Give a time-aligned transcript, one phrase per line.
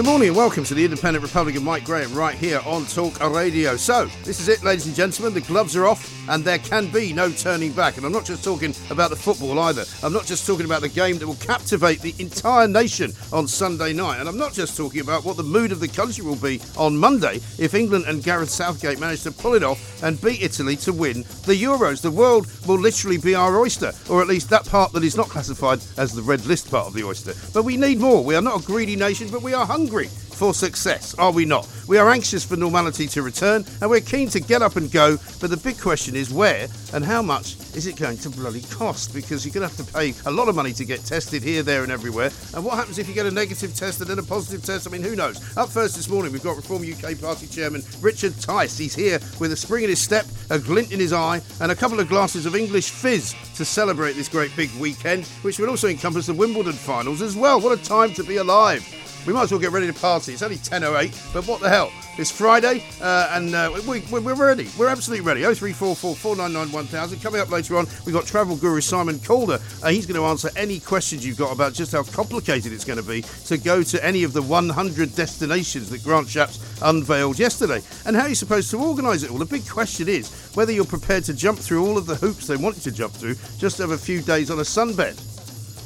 [0.00, 3.20] Good morning and welcome to the Independent Republic of Mike Graham right here on Talk
[3.20, 3.76] Radio.
[3.76, 5.34] So, this is it, ladies and gentlemen.
[5.34, 7.96] The gloves are off and there can be no turning back.
[7.96, 9.84] And I'm not just talking about the football either.
[10.02, 13.92] I'm not just talking about the game that will captivate the entire nation on Sunday
[13.92, 14.20] night.
[14.20, 16.96] And I'm not just talking about what the mood of the country will be on
[16.96, 20.92] Monday if England and Gareth Southgate manage to pull it off and beat Italy to
[20.92, 22.00] win the Euros.
[22.00, 25.28] The world will literally be our oyster, or at least that part that is not
[25.28, 27.34] classified as the red list part of the oyster.
[27.52, 28.22] But we need more.
[28.24, 30.08] We are not a greedy nation, but we are hungry
[30.40, 31.68] for success, are we not?
[31.86, 35.18] We are anxious for normality to return and we're keen to get up and go,
[35.38, 39.12] but the big question is where and how much is it going to bloody cost?
[39.12, 41.62] Because you're going to have to pay a lot of money to get tested here,
[41.62, 42.30] there, and everywhere.
[42.54, 44.88] And what happens if you get a negative test and then a positive test?
[44.88, 45.36] I mean, who knows?
[45.58, 48.78] Up first this morning, we've got Reform UK Party Chairman Richard Tice.
[48.78, 51.76] He's here with a spring in his step, a glint in his eye, and a
[51.76, 55.88] couple of glasses of English fizz to celebrate this great big weekend, which will also
[55.88, 57.60] encompass the Wimbledon finals as well.
[57.60, 59.09] What a time to be alive!
[59.26, 60.32] We might as well get ready to party.
[60.32, 61.92] It's only 10.08, but what the hell?
[62.16, 64.68] It's Friday, uh, and uh, we, we're ready.
[64.78, 65.42] We're absolutely ready.
[65.42, 67.20] 0344 499 1000.
[67.20, 69.58] Coming up later on, we've got travel guru Simon Calder.
[69.82, 72.98] Uh, he's going to answer any questions you've got about just how complicated it's going
[72.98, 77.82] to be to go to any of the 100 destinations that Grant Shapps unveiled yesterday,
[78.06, 79.38] and how you're supposed to organise it all.
[79.38, 82.56] The big question is whether you're prepared to jump through all of the hoops they
[82.56, 85.29] want you to jump through just to have a few days on a sunbed.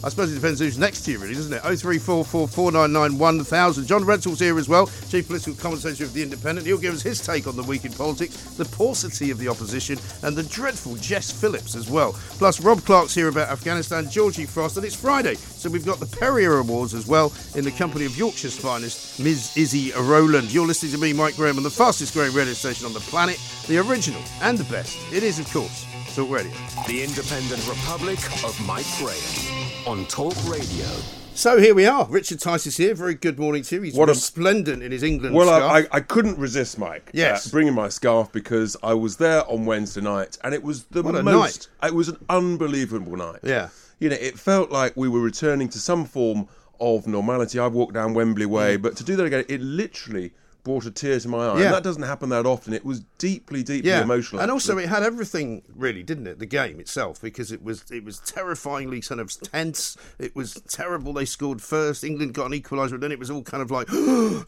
[0.04, 1.62] I suppose it depends who's next to you, really, doesn't it?
[1.62, 3.86] 0344 499 1000.
[3.86, 6.66] John Rentoul's here as well, Chief Political Commentator of The Independent.
[6.66, 9.98] He'll give us his take on the week in politics, the paucity of the opposition,
[10.22, 12.12] and the dreadful Jess Phillips as well.
[12.36, 16.16] Plus, Rob Clark's here about Afghanistan, Georgie Frost, and it's Friday, so we've got the
[16.18, 19.56] Perrier Awards as well in the company of Yorkshire's finest, Ms.
[19.56, 20.52] Izzy Rowland.
[20.52, 23.40] You're listening to me, Mike Graham, on the fastest growing radio station on the planet,
[23.68, 24.98] the original and the best.
[25.14, 26.52] It is, of course, Talk Radio.
[26.86, 29.53] The Independent Republic of Mike Graham
[29.86, 30.86] on Talk Radio.
[31.34, 32.06] So here we are.
[32.08, 32.94] Richard Tice is here.
[32.94, 33.82] Very good morning to you.
[33.82, 35.62] He's What a- resplendent in his England Well, scarf.
[35.62, 37.10] I, I, I couldn't resist, Mike.
[37.12, 37.46] Yes.
[37.46, 41.02] uh, bringing my scarf because I was there on Wednesday night, and it was the
[41.02, 41.68] What a most.
[41.82, 43.40] It was an unbelievable night.
[43.42, 43.68] Yeah.
[43.98, 46.48] you know, it felt like we were returning to some form
[46.80, 47.58] of normality.
[47.58, 50.32] I've walked down Wembley Way, but to do that again, it literally
[50.64, 51.58] brought a tear to my eye.
[51.58, 51.64] Yeah.
[51.66, 52.72] And that doesn't happen that often.
[52.72, 54.42] It was deeply, deeply yeah, emotional.
[54.42, 56.38] and also it had everything really, didn't it?
[56.38, 59.96] The game itself, because it was it was terrifyingly kind of tense.
[60.18, 61.12] It was terrible.
[61.12, 62.02] They scored first.
[62.02, 63.88] England got an equaliser, and then it was all kind of like,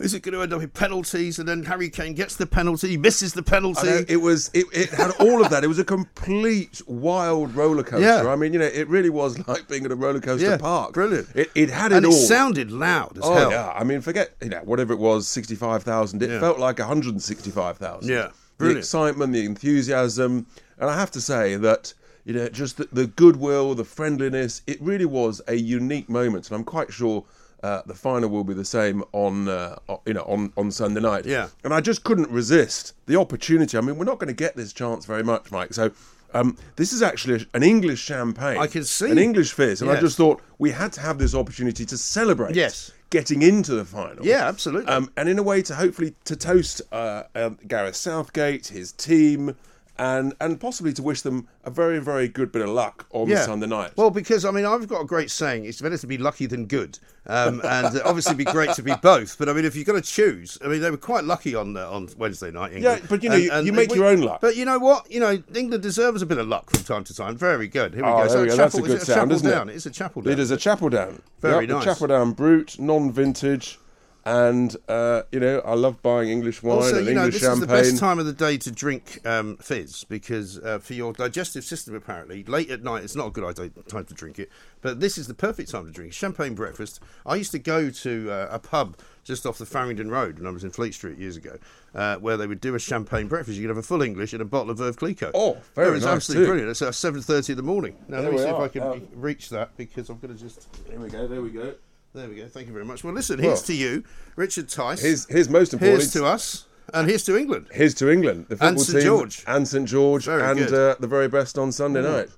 [0.01, 1.39] is it going to end up in penalties?
[1.39, 3.87] And then Harry Kane gets the penalty, he misses the penalty.
[3.87, 5.65] know, it was it, it had all of that.
[5.65, 8.07] It was a complete wild roller coaster.
[8.07, 8.29] Yeah.
[8.31, 10.95] I mean, you know, it really was like being at a roller coaster Yeah, park.
[10.95, 11.29] brilliant.
[11.35, 12.13] It, it had it and all.
[12.13, 13.51] it sounded loud as Oh hell.
[13.51, 16.06] yeah, I mean, forget you know whatever it was, sixty-five thousand.
[16.15, 16.41] It Yeah.
[16.41, 18.11] felt like one hundred and sixty-five thousand.
[18.11, 18.29] Yeah,
[18.59, 20.47] the excitement, the enthusiasm,
[20.79, 21.95] and I have to say that
[22.25, 24.63] you know just the, the goodwill, the friendliness.
[24.67, 27.25] It really was a unique moment, and I'm quite sure.
[27.63, 31.25] Uh, the final will be the same on, uh, you know, on, on Sunday night.
[31.25, 31.49] Yeah.
[31.65, 33.77] and I just couldn't resist the opportunity.
[33.79, 35.73] I mean, we're not going to get this chance very much, Mike.
[35.73, 35.91] So,
[36.35, 38.59] um, this is actually an English champagne.
[38.59, 39.11] I can see.
[39.11, 42.55] an English fizz, and I just thought we had to have this opportunity to celebrate
[42.55, 42.93] Yes.
[43.11, 44.25] Getting into the final.
[44.25, 44.93] Yeah, absolutely.
[44.93, 49.57] Um, and in a way to hopefully to toast uh, um, Gareth Southgate, his team,
[49.99, 53.67] and and possibly to wish them a very very good bit of luck on Sunday
[53.67, 53.93] night.
[53.97, 56.67] Well, because I mean, I've got a great saying: it's better to be lucky than
[56.67, 59.39] good, um, and obviously, it'd be great to be both.
[59.39, 61.77] But I mean, if you're going to choose, I mean, they were quite lucky on
[61.77, 62.73] uh, on Wednesday night.
[62.75, 63.01] England.
[63.03, 64.41] Yeah, but, you know, you- you make we- your own luck.
[64.41, 65.11] But you know what?
[65.11, 67.37] You know, England deserves a bit of luck from time to time.
[67.37, 67.95] Very good.
[67.95, 68.29] Here we Oh, go.
[68.29, 68.57] there we a go.
[68.57, 69.75] That's a good is it sound, chapel isn't it?
[69.75, 70.33] It's a Chapel Down.
[70.33, 71.23] It is a Chapel Down.
[71.41, 71.85] Very Yep, nice.
[71.85, 73.79] Chapel Down Brut, non-vintage.
[74.27, 77.43] And uh, you know, I love buying English wine Also, and you know, English this
[77.43, 77.63] champagne.
[77.63, 81.13] is the best time of the day to drink um, fizz because uh, for your
[81.13, 84.51] digestive system, apparently, late at night it's not a good idea time to drink it.
[84.83, 86.99] But this is the perfect time to drink champagne breakfast.
[87.25, 90.51] I used to go to uh, a pub just off the Farringdon Road when I
[90.51, 91.59] was in Fleet Street years ago,
[91.95, 93.57] uh, where they would do a champagne breakfast.
[93.57, 95.31] You could have a full English and a bottle of Veuve Clicquot.
[95.35, 96.49] Oh, very it was nice absolutely too.
[96.51, 96.71] brilliant.
[96.73, 97.97] It's at seven thirty in the morning.
[98.09, 98.57] Now There let me we see if.
[98.57, 99.01] I can Oh.
[99.15, 100.67] reach that because I'm going to just.
[100.89, 101.29] There we go.
[101.29, 101.75] There we go.
[102.17, 102.49] There we go.
[102.49, 103.05] Thank you very much.
[103.05, 103.39] Well, listen.
[103.39, 104.03] Here's Well, to you,
[104.37, 105.03] Richard Tice.
[105.03, 105.99] Here's here's most important.
[106.01, 106.65] here's to us,
[106.95, 107.67] and here's to England.
[107.73, 109.45] Here's to England, the football And St team, George.
[109.47, 112.31] and St George, Very and uh, the very best on Sunday night.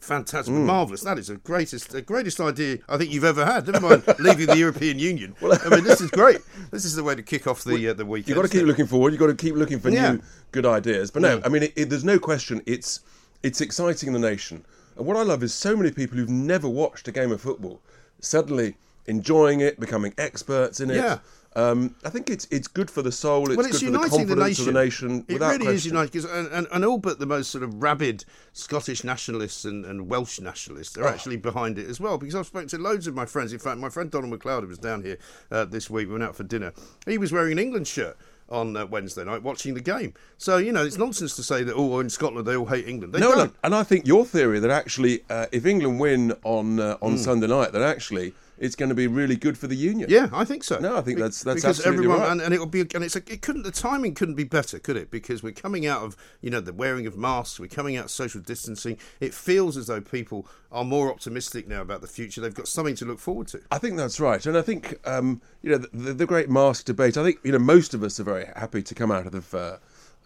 [0.00, 0.64] Fantastic, Hmm.
[0.64, 1.02] marvelous.
[1.02, 3.66] That is the greatest, the greatest idea I think you've ever had.
[3.66, 5.34] Never mind leaving the European Union.
[5.42, 6.38] Well, I mean, this is great.
[6.70, 8.28] This is the way to kick off the uh, the weekend.
[8.28, 9.12] You've got to keep looking forward.
[9.12, 10.12] You've got to keep looking for Yeah.
[10.12, 10.20] new
[10.52, 11.10] good ideas.
[11.10, 12.62] But no, I mean, it, it, there's no question.
[12.64, 13.00] It's
[13.42, 14.64] it's exciting the nation.
[14.96, 17.82] And what I love is so many people who've never watched a game of football
[18.24, 18.76] suddenly
[19.06, 20.96] enjoying it, becoming experts in it.
[20.96, 21.18] Yeah.
[21.56, 23.46] Um, I think it's it's good for the soul.
[23.48, 24.66] It's well, it's good for the uniting the, confidence nation.
[24.68, 25.24] of the nation.
[25.28, 25.92] It really is question.
[25.92, 29.84] uniting, 'cause- and, and, and all but the most sort of rabid Scottish nationalists and,
[29.84, 31.02] and Welsh nationalists Oh.
[31.02, 32.18] are actually behind it as well.
[32.18, 33.52] Because I've spoken to loads of my friends.
[33.52, 35.16] In fact, my friend Donald McLeod, who was down here
[35.52, 36.72] uh, this week, we went out for dinner.
[37.06, 38.16] He was wearing an England shirt
[38.48, 40.14] on uh, Wednesday night watching the game.
[40.38, 43.12] So you know, it's nonsense to say that oh, in Scotland they all hate England.
[43.12, 43.38] They No, don't.
[43.52, 47.18] no, and I think your theory that actually, uh, if England win on uh, on
[47.18, 50.08] Sunday night, that actually it's going to be really good for the union.
[50.10, 50.78] Yeah, I think so.
[50.78, 52.30] No, I think that's- that's because absolutely everyone right.
[52.32, 54.96] and, and it'll be and it's a, it couldn't the timing couldn't be better, could
[54.96, 55.10] it?
[55.10, 58.10] Because we're coming out of you know the wearing of masks, we're coming out of
[58.10, 58.98] social distancing.
[59.20, 62.40] It feels as though people are more optimistic now about the future.
[62.40, 63.60] They've got something to look forward to.
[63.70, 66.84] I think that's right, and I think um, you know the, the, the great mask
[66.86, 67.16] debate.
[67.16, 69.76] I think you know most of us are very happy to come out of uh,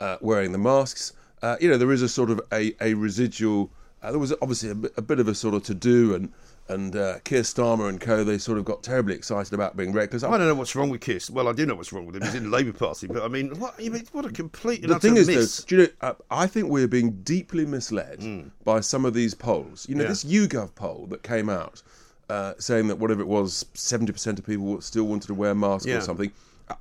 [0.01, 1.13] uh, wearing the masks.
[1.43, 3.71] Uh, you know there is a sort of a, a residual.
[4.03, 6.33] Uh, there was obviously a, bit- a bit of a sort of to do, and
[6.69, 8.23] and uh, Keir Starmer and co.
[8.25, 10.23] They sort of got terribly excited about being reckless.
[10.23, 11.31] I don't know what's wrong with Kiss.
[11.31, 12.23] Well, I do know what's wrong with him.
[12.23, 14.91] He's in the Labour Party, but I mean, what, you mean, what a complete and
[14.93, 15.59] the thing is, miss.
[15.59, 19.35] though, do you know, uh, I think we're being deeply misled by some of these
[19.35, 19.87] polls.
[19.89, 20.03] You know.
[20.03, 20.09] Yeah.
[20.11, 21.83] this YouGov poll that came out
[22.29, 25.87] uh, saying that whatever it was, seventy percent of people still wanted to wear masks
[25.87, 25.97] Yeah.
[25.97, 26.31] or something.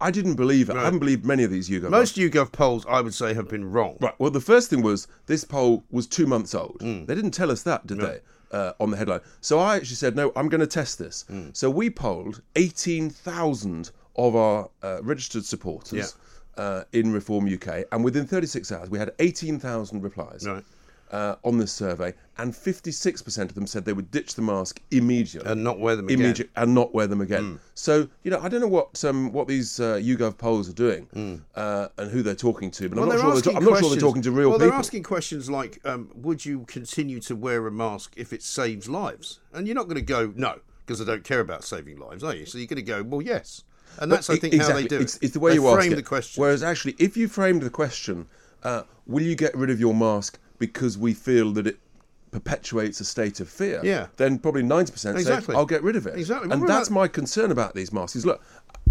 [0.01, 0.75] I- didn't believe it.
[0.75, 1.81] I haven't believed many of these YouGov.
[1.81, 1.91] Polls.
[1.91, 2.15] Most.
[2.17, 3.97] YouGov polls, I would say, have been wrong.
[3.99, 4.13] Right.
[4.19, 6.77] Well, the first thing was this poll was two months old.
[6.81, 7.05] Hmm.
[7.05, 8.19] They didn't tell us that, did they?
[8.51, 9.19] Uh, on the headline.
[9.41, 11.25] So I actually said, no, I'm going to test this.
[11.27, 11.49] Hmm.
[11.53, 16.15] So we polled 18,000 of our uh, registered supporters
[16.57, 20.47] uh, in Reform UK, and within 36 hours, we had 18,000 replies.
[20.47, 20.63] Right.
[21.09, 25.49] Uh, on this survey, and 56% of them said they would ditch the mask immediately
[25.49, 26.19] And not wear them again.
[26.19, 27.59] Immediate- and not wear them again.
[27.75, 31.07] So you know, I don't know what um, what these uh, YouGov polls are doing
[31.55, 33.63] uh, and who they're talking to, but I'm, not they're sure they're, asking ta- I'm
[33.63, 34.69] not sure they're questions- talking to real well, people.
[34.71, 38.89] they're asking questions like, um, "Would you continue to wear a mask if it saves
[38.89, 42.21] lives?" And you're not going to go no because I don't care about saving lives,
[42.21, 42.45] are you?
[42.45, 43.63] So you're going to go, "Well, yes."
[43.99, 45.23] And that's, I think, how they do It's, it.
[45.23, 45.95] it's the way they you ask frame it.
[45.95, 46.41] the question.
[46.41, 48.27] Whereas actually, if you framed the question,
[48.63, 51.77] uh, will you get rid of your mask because we feel that it
[52.31, 53.81] perpetuates a state of fear?
[53.83, 54.07] Yeah.
[54.17, 55.53] Then probably ninety percent Exactly.
[55.53, 56.17] say I'll get rid of it.
[56.17, 56.51] Exactly.
[56.51, 58.15] And What that's about- my concern about these masks.
[58.15, 58.41] Is look,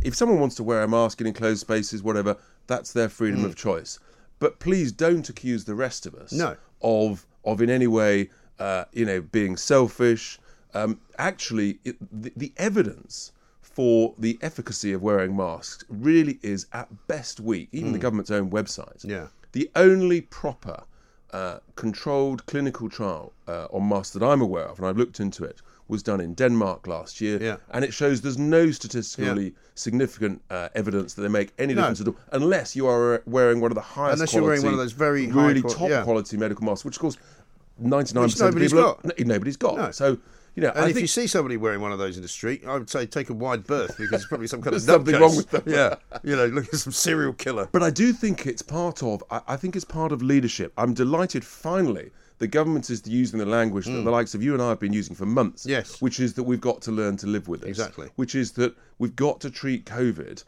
[0.03, 2.37] if someone wants to wear a mask in enclosed spaces, whatever,
[2.67, 3.99] that's their freedom of choice.
[4.39, 6.39] But please don't accuse the rest of us Mm.
[6.39, 6.57] No.
[6.83, 8.29] of of in any way,
[8.59, 10.39] uh, you know, being selfish.
[10.75, 16.89] Um, actually, it, the, the evidence for the efficacy of wearing masks really is at
[17.07, 17.69] best weak.
[17.73, 19.05] Even the government's own website.
[19.07, 19.11] Mm.
[19.11, 19.27] Yeah.
[19.53, 20.83] The only proper
[21.33, 25.45] uh, controlled clinical trial uh, on masks that I'm aware of, and I've looked into
[25.45, 27.57] it, was done in Denmark last year, Yeah.
[27.71, 31.81] and it shows there's no statistically significant uh, evidence that they make any No.
[31.83, 34.73] difference at all, unless you are wearing one of the highest Unless you're wearing one
[34.73, 36.03] of those very really top yeah.
[36.03, 37.17] quality medical masks, which of course
[37.83, 39.05] 99% Which of people got.
[39.05, 39.77] no, nobody's got.
[39.77, 39.91] No.
[39.91, 40.19] So
[40.57, 42.29] you know, and I if think you see somebody wearing one of those in the
[42.29, 45.15] street, I would say take a wide berth because it's probably some kind of something
[45.15, 45.63] wrong with them.
[45.67, 47.69] Yeah, you know, look at some serial killer.
[47.71, 49.23] But I do think it's part of.
[49.31, 50.73] I, I think it's part of leadership.
[50.79, 51.45] I'm delighted.
[51.45, 54.81] Finally, the government is using the language that the likes of you and I have
[54.81, 55.65] been using for months.
[55.67, 55.71] Mm.
[55.71, 56.01] Yes.
[56.01, 57.69] which is that we've got to learn to live with it.
[57.69, 58.09] Exactly.
[58.17, 60.43] Which is that we've got to treat COVID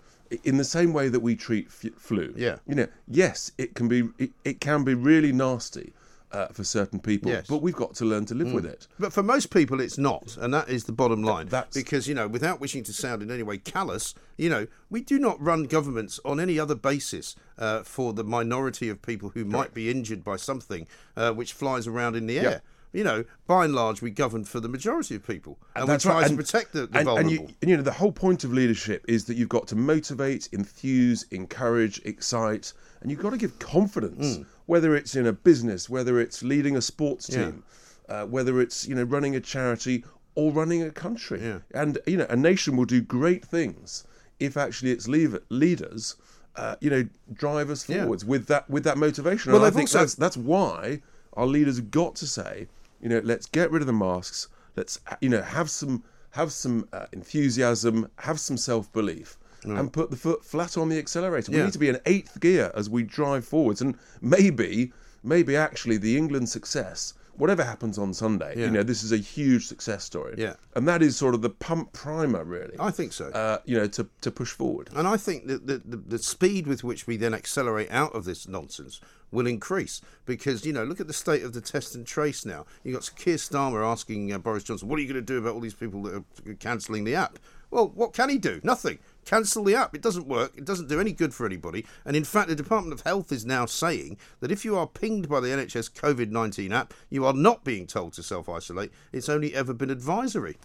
[0.45, 2.33] in the same way that we treat f- flu.
[2.37, 2.57] Yeah.
[2.67, 4.09] You know, yes, it can be.
[4.19, 5.93] It, it can be really nasty.
[6.31, 7.47] Uh, for certain people, Yes.
[7.47, 7.49] Mm.
[7.49, 8.87] but we've got to learn to live with it.
[8.99, 11.47] But for most people, it's not, and that is the bottom line.
[11.49, 15.01] that's- because you know, without wishing to sound in any way callous, you know, we
[15.01, 19.47] do not run governments on any other basis uh, for the minority of people who
[19.47, 22.61] might be injured by something uh, which flies around in the air.
[22.93, 26.13] You know, by and large, we govern for the majority of people, and, we try
[26.13, 26.21] right.
[26.25, 27.19] to And- protect the, the and, vulnerable.
[27.19, 29.77] And you, and, you know, the whole point of leadership is that you've got to
[29.77, 34.39] motivate, enthuse, encourage, excite, and you've got to give confidence.
[34.39, 34.47] Mm.
[34.69, 37.37] Whether it's in a business, whether it's leading a sports Yeah.
[37.47, 37.63] team,
[38.07, 41.61] uh, whether it's you know running a charity or running a country, Yeah.
[41.73, 44.05] and you know a nation will do great things
[44.39, 46.17] if actually its leave- leaders,
[46.55, 48.03] uh, you know, drive us Yeah.
[48.03, 49.53] forwards with that with that motivation.
[49.53, 51.01] Well, and I think also- that's that's why
[51.33, 52.69] our leaders have got to say,
[53.01, 54.49] you know, let's get rid of the masks.
[54.77, 59.39] Let's you know have some have some uh, enthusiasm, have some self belief.
[59.65, 61.51] And put the foot flat on the accelerator.
[61.53, 61.65] We Yeah.
[61.65, 66.17] need to be in eighth gear as we drive forwards, and maybe, maybe actually the
[66.17, 68.67] England success, whatever happens on Sunday, Yeah.
[68.67, 70.35] you know, this is a huge success story.
[70.39, 70.55] Yeah.
[70.75, 72.75] and that is sort of the pump primer, really.
[72.79, 73.27] I think so.
[73.31, 74.91] Uh, you know, to to push forward.
[74.95, 78.25] And I think that the, the, the speed with which we then accelerate out of
[78.25, 79.01] this nonsense
[79.31, 82.65] will increase because, you know, look at the state of the test and trace now.
[82.83, 85.55] You've got Keir Starmer asking uh, Boris Johnson, what are you going to do about
[85.55, 87.39] all these people that are cancelling the app?
[87.71, 88.61] Well, what can he do?
[88.65, 88.99] Nothing.
[89.29, 89.95] Cancel the app.
[89.95, 90.53] It doesn't work.
[90.57, 91.85] It doesn't do any good for anybody.
[92.07, 95.29] And in fact, the Department of Health is now saying that if you are pinged
[95.29, 98.91] by the NHS COVID 19 app, you are not being told to self isolate.
[99.13, 100.57] It's only ever been advisory.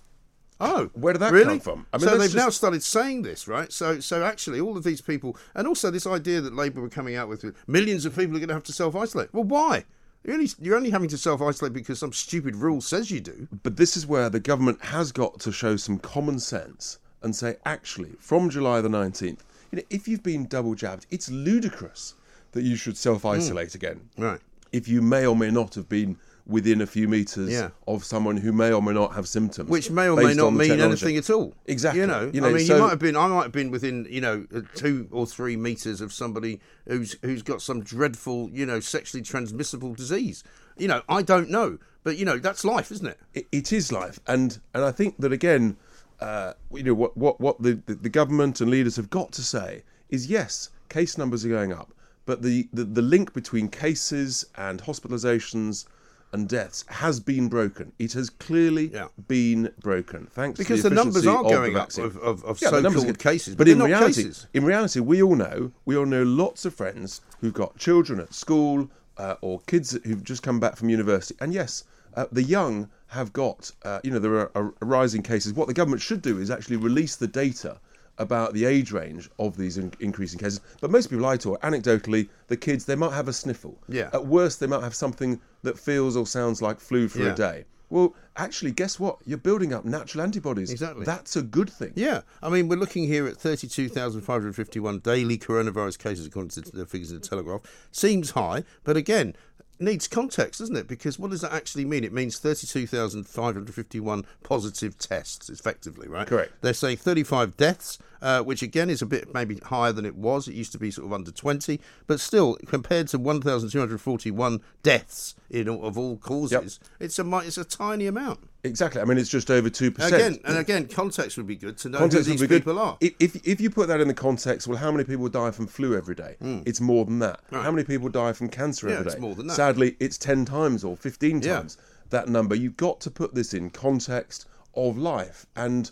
[0.62, 1.46] Oh, Where did that really?
[1.46, 1.88] come from?
[1.92, 3.70] I mean, so they've now started saying this, right?
[3.70, 7.18] So, so actually, all of these people, and also this idea that Labour were coming
[7.18, 9.34] out with millions of people are going to have to self isolate.
[9.34, 9.84] Well, why?
[10.24, 13.50] You're only, you're only having to self isolate because some stupid rule says you do.
[13.62, 17.58] But this is where the government has got to show some common sense and say,
[17.66, 19.40] actually, from July the 19th,
[19.72, 22.16] you know, if you've been double jabbed, it's ludicrous
[22.52, 24.10] that you should self isolate again.
[24.18, 24.40] Right.
[24.72, 27.70] If you may or may not have been within a few metres Yeah.
[27.88, 29.70] of someone who may or may not have symptoms.
[29.70, 31.06] Which may or may not mean technology.
[31.06, 31.56] anything at all.
[31.68, 32.02] Exactly.
[32.02, 33.16] You know, You know, I mean, so- you might have been.
[33.16, 37.16] I might have been within, you know, uh, two or three meters of somebody who's
[37.22, 40.44] who's got some dreadful, you know, sexually transmissible disease.
[40.78, 43.20] You know, I don't know, but you know, that's life, isn't it?
[43.34, 45.78] it, it is life, and and I think that again,
[46.24, 49.44] uh, you know what what what the, the the government and leaders have got to
[49.56, 49.70] say
[50.10, 51.90] is yes, case numbers are going up,
[52.26, 55.86] but the the, the link between cases and hospitalisations
[56.32, 57.92] and deaths has been broken.
[58.00, 59.08] It has clearly Yeah.
[59.28, 60.26] been broken.
[60.32, 63.16] Thanks Because to the the, numbers are going up of- of- of the numbers so-called
[63.18, 64.48] are- cases, but, but in reality, cases.
[64.54, 68.34] in reality, we all know we all know lots of friends who've got children at
[68.34, 71.84] school uh, or kids who've just come back from university, and yes,
[72.16, 75.54] uh, the young have got uh, you know there are, are rising cases.
[75.54, 77.80] What the government should do is actually release the data
[78.20, 80.62] about the age range of these in- increasing cases.
[80.82, 83.76] But most people I talk, anecdotally, the kids they might have a sniffle.
[83.90, 84.10] Yeah.
[84.14, 87.34] At worst, they might have something that feels or sounds like flu for Yeah.
[87.34, 87.66] a day.
[87.90, 89.18] Well, actually, guess what?
[89.26, 90.72] You're building up natural antibodies.
[90.72, 91.06] Exactly.
[91.06, 91.94] That's a good thing.
[91.96, 97.12] Yeah, I mean, we're looking here at 32,551 daily coronavirus cases, according to the figures
[97.12, 97.62] in the Telegraph.
[97.92, 99.36] Seems high, but again,
[99.84, 100.88] needs context, doesn't it?
[100.88, 102.04] Because what does that actually mean?
[102.04, 106.28] It means 32,551 positive tests, effectively, right?
[106.28, 106.54] Correct.
[106.62, 110.48] They're saying 35 deaths, uh, which again is a bit maybe higher than it was.
[110.48, 115.70] It used to be sort of under 20, but still, compared to 1,241 deaths in
[115.70, 118.40] of all causes, it's a it's a tiny amount.
[118.66, 119.02] Exactly.
[119.02, 120.14] I mean, it's just over two percent.
[120.16, 122.62] Again, and again, context would be good to know context who these be good.
[122.62, 122.98] people are.
[123.02, 125.68] If, if if you put that in the context, well, how many people die from
[125.68, 126.36] flu every day?
[126.40, 126.62] Hmm.
[126.66, 127.42] It's more than that.
[127.52, 127.64] Right.
[127.64, 129.12] How many people die from cancer Yeah, every day?
[129.12, 129.56] it's more than that.
[129.56, 131.58] Sadly, it's ten times or fifteen Yeah.
[131.58, 131.78] times
[132.10, 132.56] that number.
[132.56, 135.92] You've got to put this in context of life, and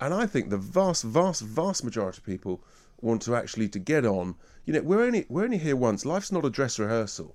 [0.00, 2.62] and I think the vast, vast, vast majority of people
[3.00, 4.34] want to actually to get on.
[4.66, 6.04] You know, we're only we're only here once.
[6.04, 7.34] Life's not a dress rehearsal.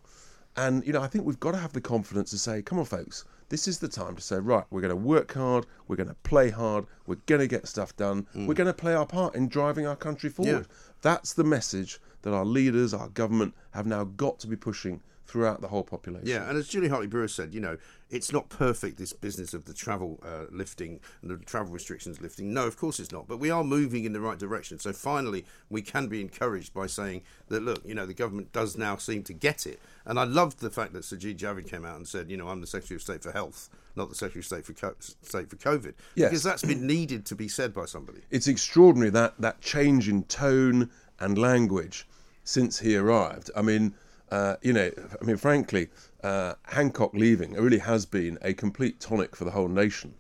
[0.58, 2.86] And you know, I think we've got to have the confidence to say, "Come on,
[2.86, 6.10] folks, this is the time to say, right, we're going to work hard, we're going
[6.10, 8.48] to play hard, we're going to get stuff done, mm.
[8.48, 10.68] we're going to play our part in driving our country forward."
[11.02, 15.62] That's the message that our leaders, our government, have now got to be pushing throughout
[15.62, 16.28] the whole population.
[16.28, 17.78] Yeah, and as Julia Hartley Brewer said, you know,
[18.10, 22.54] it's not perfect, this business of the travel uh, lifting and the travel restrictions lifting.
[22.54, 23.28] No, of course it's not.
[23.28, 24.80] But we are moving in the right direction.
[24.80, 28.78] So finally, we can be encouraged by saying that, look, you know, the government does
[28.78, 29.82] now seem to get it.
[30.06, 32.62] And I loved the fact that Sajid Javid came out and said, you know, I'm
[32.62, 35.58] the Secretary of State for Health, not the Secretary of State for, Co- State for
[35.58, 35.94] COVID.
[36.16, 36.30] Yes.
[36.30, 38.22] Because that's been needed to be said by somebody.
[38.32, 42.08] it's extraordinary that that change in tone and language
[42.46, 43.52] since he arrived.
[43.58, 43.94] I mean,
[44.32, 44.92] uh, you know,
[45.22, 45.90] I mean, frankly,
[46.24, 50.14] uh, Hancock leaving really has been a complete tonic for the whole nation,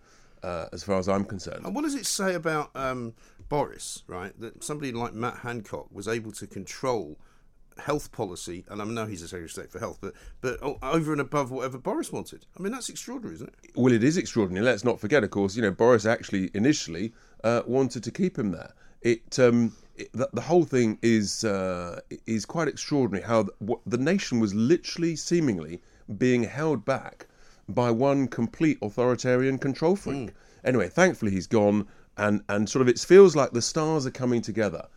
[0.43, 1.65] uh, as far as I'm concerned.
[1.65, 3.13] And what does it say about um,
[3.49, 4.39] Boris, right?
[4.39, 7.17] That somebody like Matt Hancock was able to control
[7.79, 11.11] health policy, and I know he's a Secretary of State for Health, but but over
[11.11, 12.45] and above whatever Boris wanted.
[12.57, 13.71] I mean, that's extraordinary, isn't it?
[13.75, 14.65] Well, it is extraordinary.
[14.65, 18.51] Let's not forget, of course, you know, Boris actually initially uh, wanted to keep him
[18.51, 18.73] there.
[19.01, 23.25] It, um, it the, the whole thing is uh, is quite extraordinary.
[23.25, 25.81] How the, the nation was literally, seemingly,
[26.17, 27.27] being held back
[27.69, 30.33] by one complete authoritarian control freak.
[30.63, 31.87] Anyway, thankfully he's gone,
[32.17, 34.87] and and sort of it feels like the stars are coming together,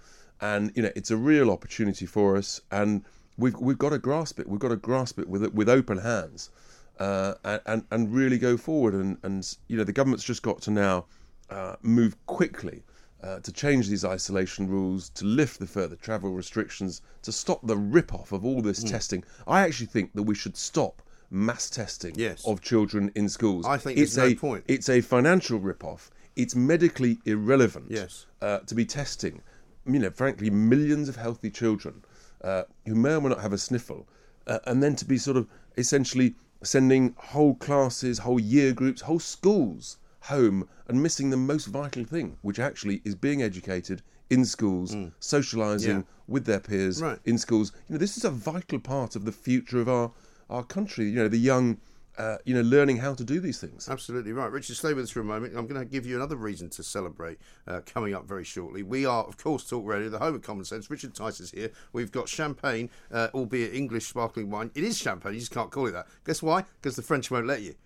[0.40, 3.04] and you know it's a real opportunity for us, and
[3.38, 4.49] we've we've got to grasp it.
[4.49, 6.50] We've got to grasp it with with open hands
[6.99, 8.95] uh, and, and and really go forward.
[8.95, 11.07] And, and you know the government's just got to now
[11.49, 12.83] uh, move quickly
[13.23, 17.77] uh, to change these isolation rules, to lift the further travel restrictions, to stop the
[17.77, 19.23] rip off of all this testing.
[19.47, 22.45] I actually think that we should stop mass testing Yes.
[22.47, 23.67] of children in schools.
[23.67, 24.65] I think it's no a point.
[24.69, 26.11] it's a financial rip off.
[26.37, 28.27] It's medically irrelevant Yes.
[28.41, 29.43] uh, to be testing,
[29.87, 32.03] you know, frankly, millions of healthy children
[32.43, 34.09] uh, who may or may not have a sniffle,
[34.47, 35.47] uh, and then to be sort of
[35.77, 42.05] essentially sending whole classes, whole year groups, whole schools home and missing the most vital
[42.05, 45.97] thing, which actually is being educated in schools, socialising Mm.
[45.99, 46.03] Yeah.
[46.29, 47.19] with their peers Right.
[47.25, 47.73] in schools.
[47.89, 50.12] You know, this is a vital part of the future of our
[50.49, 51.09] our country.
[51.09, 51.79] You know, the young,
[52.19, 53.89] uh, you know, learning how to do these things.
[53.89, 54.50] Absolutely right.
[54.50, 55.57] Richard, stay with us for a moment.
[55.57, 58.83] I'm going to give you another reason to celebrate uh, coming up very shortly.
[58.83, 60.91] We are, of course, Talk Radio, the home of common sense.
[60.91, 61.71] Richard Tice is here.
[61.93, 64.73] We've got champagne, uh, albeit English sparkling wine.
[64.75, 66.09] It is champagne, you just can't call it that.
[66.25, 66.65] Guess why?
[66.83, 67.77] Because the French won't let you.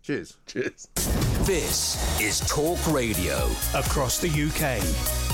[0.00, 0.38] Cheers.
[0.46, 0.88] Cheers.
[1.50, 3.50] This is Talk Radio.
[3.74, 4.78] across the UK,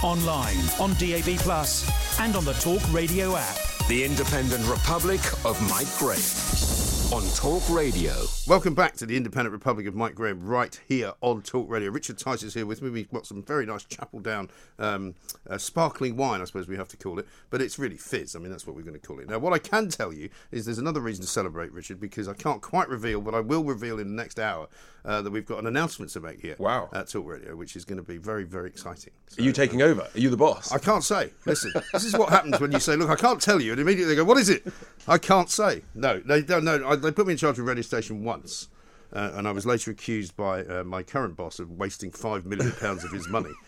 [0.02, 1.86] online, on DAB Plus,
[2.18, 3.58] and on the Talk Radio app.
[3.86, 6.65] The Independent Republic of Mike Graham.
[7.12, 8.12] On Talk Radio.
[8.48, 11.90] Welcome back to the Independent Republic of Mike Graham, right here on Talk Radio.
[11.90, 12.90] Richard Tice is here with me.
[12.90, 15.14] We've got some very nice Chapel Down um,
[15.48, 18.34] uh, sparkling wine, I suppose we have to call it, but it's really fizz.
[18.34, 19.28] I mean, that's what we're going to call it.
[19.30, 22.34] Now, what I can tell you is there's another reason to celebrate, Richard, because I
[22.34, 24.66] can't quite reveal, but I will reveal in the next hour
[25.04, 26.90] uh, that we've got an announcement to make here Wow.
[26.92, 29.12] at Talk Radio, which is going to be very, very exciting.
[29.38, 30.02] Are you taking over?
[30.02, 30.72] Are you the boss?
[30.72, 31.30] I can't say.
[31.46, 34.14] Listen, this is what happens when you say, "Look, I can't tell you," and immediately
[34.14, 34.66] they go, "What is it?"
[35.06, 35.82] I can't say.
[35.94, 36.64] No, they don't.
[36.64, 38.68] No, I, they put me in charge of a radio station once,
[39.12, 42.72] uh, and I was later accused by uh, my current boss of wasting five million
[42.72, 43.52] pounds of his money.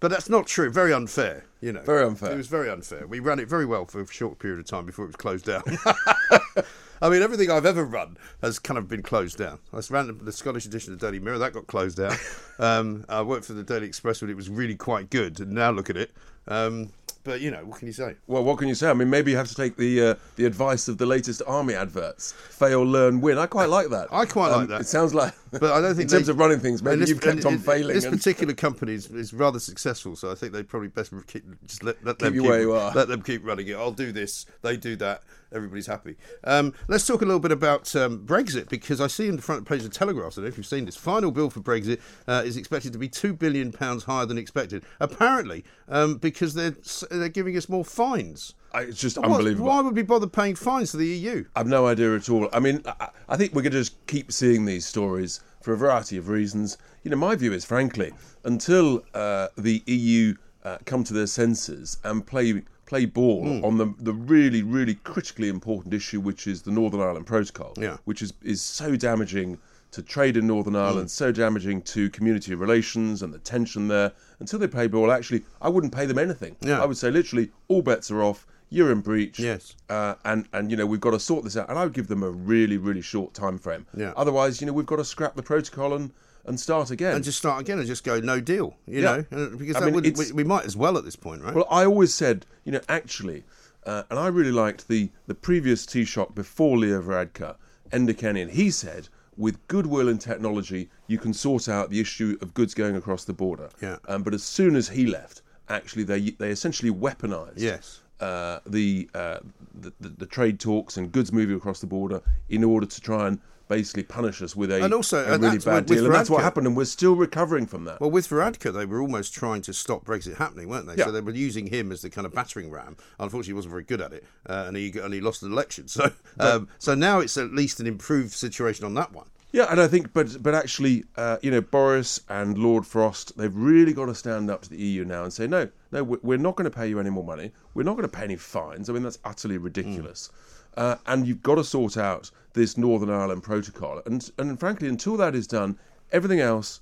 [0.00, 0.68] But that's not true.
[0.68, 1.82] Very unfair, you know.
[1.82, 2.32] Very unfair.
[2.32, 3.06] It was very unfair.
[3.06, 5.46] We ran it very well for a short period of time before it was closed
[5.46, 5.62] down.
[7.02, 9.60] I mean, everything I've ever run has kind of been closed down.
[9.72, 12.16] I ran the Scottish edition of the Daily Mirror, that got closed down.
[12.58, 15.72] Um, I worked for the Daily Express when it was really quite good, and now
[15.72, 16.12] look at it.
[16.46, 16.92] Um,
[17.24, 18.16] but, you know, what can you say?
[18.26, 18.90] Well, what can you say?
[18.90, 21.74] I mean, maybe you have to take the uh, the advice of the latest army
[21.74, 23.38] adverts: fail, learn, win.
[23.38, 24.08] I quite like that.
[24.12, 24.80] I quite like that.
[24.82, 27.20] It sounds like, But I don't think in terms of running things, maybe this- you've
[27.20, 27.94] kept on it- failing.
[27.94, 31.44] This and- particular company is, is rather successful, so I think they probably best keep,
[31.66, 32.92] just let, let Keep them you keep, where you are.
[32.92, 33.76] Let them keep running it.
[33.76, 34.46] I'll do this.
[34.62, 35.22] They do that.
[35.52, 36.16] Everybody's happy.
[36.44, 39.66] Um, let's talk a little bit about um, Brexit because I see in the front
[39.66, 40.32] page of the Telegraph.
[40.32, 40.96] I don't know if you've seen this.
[40.96, 44.82] Final bill for Brexit uh, is expected to be two billion pounds higher than expected.
[45.00, 46.74] Apparently, um, because they're
[47.10, 48.54] they're giving us more fines.
[48.72, 49.66] I- it's just What- unbelievable.
[49.66, 51.44] Why would we bother paying fines to the EU?
[51.54, 52.48] I've no idea at all.
[52.52, 55.76] I mean, I, I think we're going to just keep seeing these stories for a
[55.76, 56.78] variety of reasons.
[57.04, 58.12] You know, my view is, frankly,
[58.44, 60.34] until uh, the EU
[60.64, 63.64] uh, come to their senses and play play ball Hmm.
[63.64, 67.96] on the the really really critically important issue, which is the Northern Ireland Protocol, Yeah.
[68.04, 69.56] which is is so damaging
[69.92, 74.12] to trade in Northern Ireland, so damaging to community relations and the tension there.
[74.40, 76.56] Until they play ball, actually, I wouldn't pay them anything.
[76.60, 76.82] Yeah.
[76.82, 78.46] I would say literally all bets are off.
[78.68, 79.74] You're in breach Yes.
[79.88, 81.70] uh, and and you know we've got to sort this out.
[81.70, 83.86] And I would give them a really really short time frame.
[83.96, 84.12] Yeah.
[84.22, 86.10] Otherwise, you know we've got to scrap the protocol and
[86.44, 87.14] and start again.
[87.14, 89.22] And just start again and just go no deal, you Yeah.
[89.30, 91.54] know, because I mean, would, we, we might as well at this point, right?
[91.54, 93.44] well, I always said, you know, actually,
[93.86, 97.56] uh, and I really liked the the previous Taoiseach before Leo Varadkar,
[97.90, 99.08] Enda Kenny, and he said.
[99.38, 103.32] With goodwill and technology, you can sort out the issue of goods going across the
[103.32, 103.70] border.
[103.80, 103.96] Yeah.
[104.06, 108.00] Um, but as soon as he left, actually, they they essentially weaponised Yes.
[108.20, 109.38] uh, the, uh,
[109.80, 113.26] the, the the trade talks and goods moving across the border in order to try
[113.26, 116.06] and basically punish us with a, And also, a and really bad with- with deal.
[116.06, 118.00] And that's what happened, and we're still recovering from that.
[118.00, 120.96] Well, with Varadkar, they were almost trying to stop Brexit happening, weren't they?
[120.96, 121.06] Yeah.
[121.06, 122.96] So they were using him as the kind of battering ram.
[123.18, 125.88] Unfortunately, he wasn't very good at it, uh, and he and he lost the election.
[125.88, 129.26] So, um, so now it's at least an improved situation on that one.
[129.54, 133.54] Yeah, and I think, but but actually, uh, you know, Boris and Lord Frost, they've
[133.54, 136.38] really got to stand up to the EU now and say, no, no, we- we're
[136.38, 137.52] not going to pay you any more money.
[137.74, 138.88] We're not going to pay any fines.
[138.88, 140.30] I mean, that's utterly ridiculous.
[140.76, 144.02] Uh, and you've got to sort out this Northern Ireland protocol.
[144.06, 145.78] And and frankly, until that is done,
[146.12, 146.80] everything else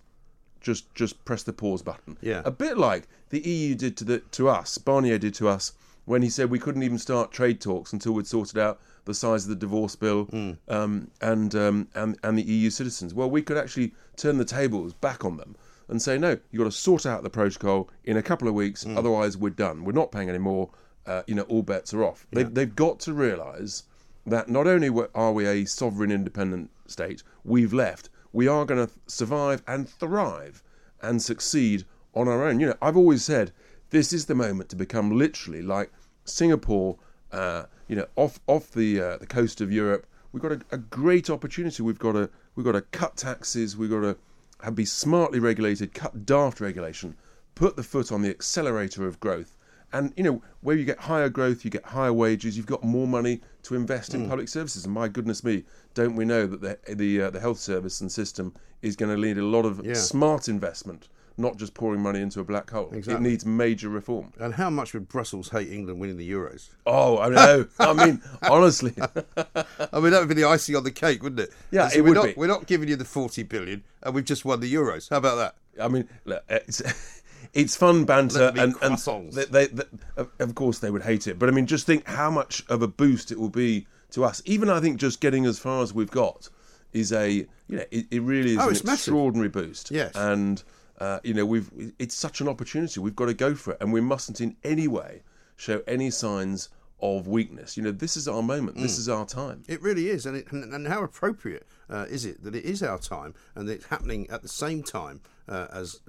[0.60, 2.16] just just press the pause button.
[2.20, 2.42] Yeah.
[2.44, 5.72] A bit like the EU did to the to us, Barnier did to us
[6.04, 9.44] when he said we couldn't even start trade talks until we'd sorted out the size
[9.44, 10.28] of the divorce bill
[10.68, 13.14] um, and um, and and the EU citizens.
[13.14, 15.56] Well, we could actually turn the tables back on them
[15.88, 18.86] and say no, you've got to sort out the protocol in a couple of weeks,
[18.86, 19.84] otherwise we're done.
[19.84, 20.70] We're not paying any more.
[21.10, 22.24] Uh, you know, all bets are off.
[22.30, 23.82] They, they've got to realise
[24.26, 28.92] that not only are we a sovereign independent state, we've left, we are going to
[29.08, 30.62] survive and thrive
[31.02, 32.60] and succeed on our own.
[32.60, 33.50] You know, I've always said
[33.90, 35.90] this is the moment to become literally like
[36.24, 36.96] Singapore,
[37.32, 40.06] uh, you know, off off the uh, the coast of Europe.
[40.30, 41.82] We've got a, a great opportunity.
[41.82, 43.76] We've got to we've got to cut taxes.
[43.76, 44.16] We've got to
[44.62, 47.16] have, be smartly regulated, cut daft regulation,
[47.56, 49.56] put the foot on the accelerator of growth.
[49.92, 53.06] And you know, where you get higher growth, you get higher wages, you've got more
[53.08, 54.22] money to invest Hmm.
[54.22, 54.84] in public services.
[54.84, 58.10] And my goodness me, don't we know that the the uh, the health service and
[58.10, 59.94] system is going to need a lot of Yeah.
[59.94, 62.88] smart investment, not just pouring money into a black hole.
[62.92, 64.32] It needs major reform.
[64.38, 66.68] And how much would Brussels hate England winning the Euros?
[66.86, 67.66] Oh, I know.
[67.78, 68.94] I mean, honestly,
[69.36, 71.52] I mean, that would be the icing on the cake, wouldn't it?
[71.70, 72.34] Yeah, it we're would not, be.
[72.36, 75.10] We're not giving you the 40 billion, and we've just won the Euros.
[75.10, 75.54] How about that?
[75.82, 76.42] I mean, look,
[77.52, 79.84] it's it's fun banter, Let me and, and they, they, they,
[80.16, 81.38] of- of course they would hate it.
[81.38, 84.42] But I mean, just think how much of a boost it will be to us.
[84.44, 86.48] Even I think just getting as far as we've got
[86.92, 87.30] is a
[87.68, 89.12] you know it, it really is Oh, an it's massive.
[89.12, 89.90] extraordinary boost.
[89.90, 90.12] Yes.
[90.14, 90.62] and
[91.00, 93.00] uh, you know we've it's such an opportunity.
[93.00, 95.22] We've got to go for it, and we mustn't in any way
[95.56, 96.68] show any signs
[97.02, 97.76] of weakness.
[97.78, 98.76] You know, this is our moment.
[98.76, 98.98] This Mm.
[98.98, 99.62] is our time.
[99.68, 102.82] It really is, and it, and, and how appropriate uh, is it that it is
[102.82, 106.00] our time and it's happening at the same time uh, as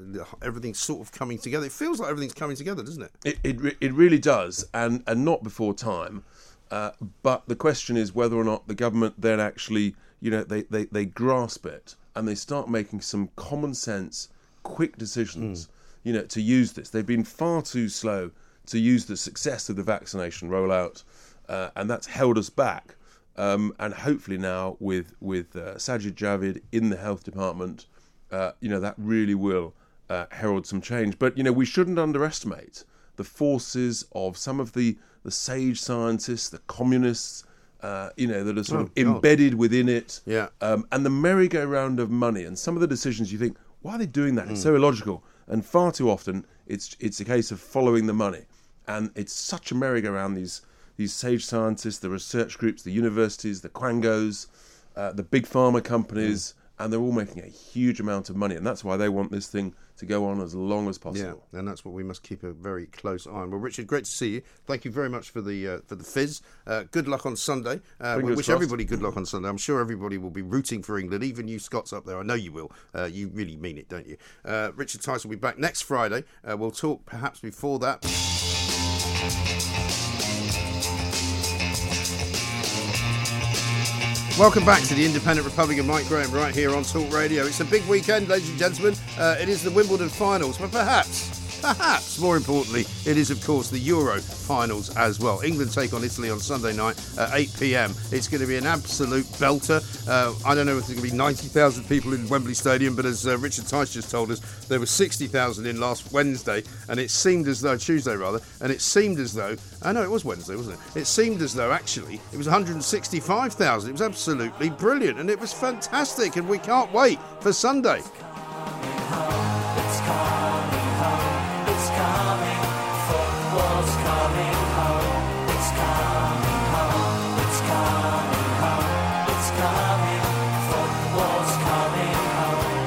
[0.41, 1.65] everything's sort of coming together.
[1.65, 3.11] It feels like everything's coming together, doesn't it?
[3.25, 6.23] It it, re- it really does, and and not before time.
[6.71, 10.61] Uh, but the question is whether or not the government then actually, you know, they,
[10.63, 14.29] they, they grasp it and they start making some common sense,
[14.63, 15.67] quick decisions,
[16.03, 16.89] you know, to use this.
[16.89, 18.31] They've been far too slow
[18.67, 21.03] to use the success of the vaccination rollout,
[21.49, 22.95] uh, and that's held us back.
[23.35, 27.85] Um, and hopefully now with with uh, Sajid Javid in the health department,
[28.31, 29.73] uh, you know that really will
[30.09, 31.17] uh, herald some change.
[31.19, 32.83] But you know we shouldn't underestimate
[33.17, 37.43] the forces of some of the the SAGE scientists, the communists,
[37.81, 39.01] uh, you know that are sort Oh, of God.
[39.15, 40.47] embedded within it, Yeah.
[40.61, 43.97] um, and the merry-go-round of money and some of the decisions you think why are
[43.97, 44.45] they doing that?
[44.45, 44.51] Hmm.
[44.51, 48.45] It's so illogical, and far too often it's it's a case of following the money,
[48.87, 50.61] and it's such a merry-go-round these
[50.97, 54.47] these SAGE scientists, the research groups, the universities, the quangos,
[54.95, 56.60] uh, the big pharma companies, Hmm.
[56.83, 59.47] And they're all making a huge amount of money, and that's why they want this
[59.47, 61.43] thing to go on as long as possible.
[61.51, 63.51] Yeah, and that's what we must keep a very close eye on.
[63.51, 64.41] Well, Richard, great to see you.
[64.65, 66.41] Thank you very much for the uh, for the fizz.
[66.65, 67.81] Uh, good luck on Sunday.
[67.99, 68.49] Uh, we wish crossed.
[68.49, 69.47] everybody good luck on Sunday.
[69.47, 72.19] I'm sure everybody will be rooting for England, even you Scots up there.
[72.19, 72.71] I know you will.
[72.95, 74.17] Uh, you really mean it, don't you?
[74.43, 76.23] Uh, Richard Tice will be back next Friday.
[76.43, 78.01] Uh, we'll talk perhaps before that.
[84.41, 87.45] Welcome back to the Independent Republic of Mike Graham right here on Talk Radio.
[87.45, 88.95] It's a big weekend, ladies and gentlemen.
[89.15, 93.69] Uh, it is the Wimbledon finals, but perhaps, perhaps more importantly, it is, of course,
[93.69, 95.41] the Euro finals as well.
[95.41, 97.91] England take on Italy on Sunday night at 8 pm.
[98.11, 99.81] It's going to be an absolute belter.
[100.07, 103.05] Uh, I don't know if there's going to be 90,000 people in Wembley Stadium, but
[103.05, 107.09] as uh, Richard Tice just told us, there were 60,000 in last Wednesday, and it
[107.09, 110.55] seemed as though, Tuesday rather, and it seemed as though, I know it was Wednesday,
[110.55, 111.01] wasn't it?
[111.01, 113.89] It seemed as though actually it was 165,000.
[113.89, 118.01] It was absolutely brilliant, and it was fantastic, and we can't wait for Sunday.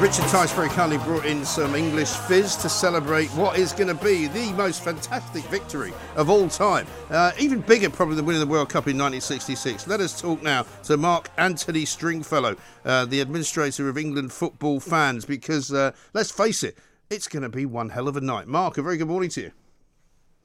[0.05, 4.05] Richard Tice very kindly brought in some English fizz to celebrate what is going to
[4.05, 6.87] be the most fantastic victory of all time.
[7.09, 9.87] Uh, even bigger, probably, than winning the World Cup in 1966.
[9.87, 15.25] Let us talk now to Mark Anthony Stringfellow, uh, the administrator of England football fans,
[15.25, 16.77] because uh, let's face it,
[17.09, 18.47] it's going to be one hell of a night.
[18.47, 19.53] Mark, a very good morning to you.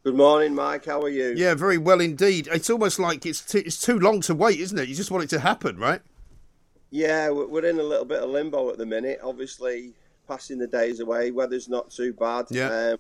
[0.05, 0.85] Good morning, Mike.
[0.85, 1.33] How are you?
[1.35, 2.47] Yeah, very well indeed.
[2.49, 4.87] It's almost like it's too, it's too long to wait, isn't it?
[4.87, 5.99] You just want it to happen, right?
[6.91, 9.19] Yeah, we- we're in a little bit of limbo at the minute.
[9.23, 9.93] Obviously,
[10.27, 11.31] passing the days away.
[11.31, 12.45] Weather's not too bad.
[12.49, 12.95] Yeah.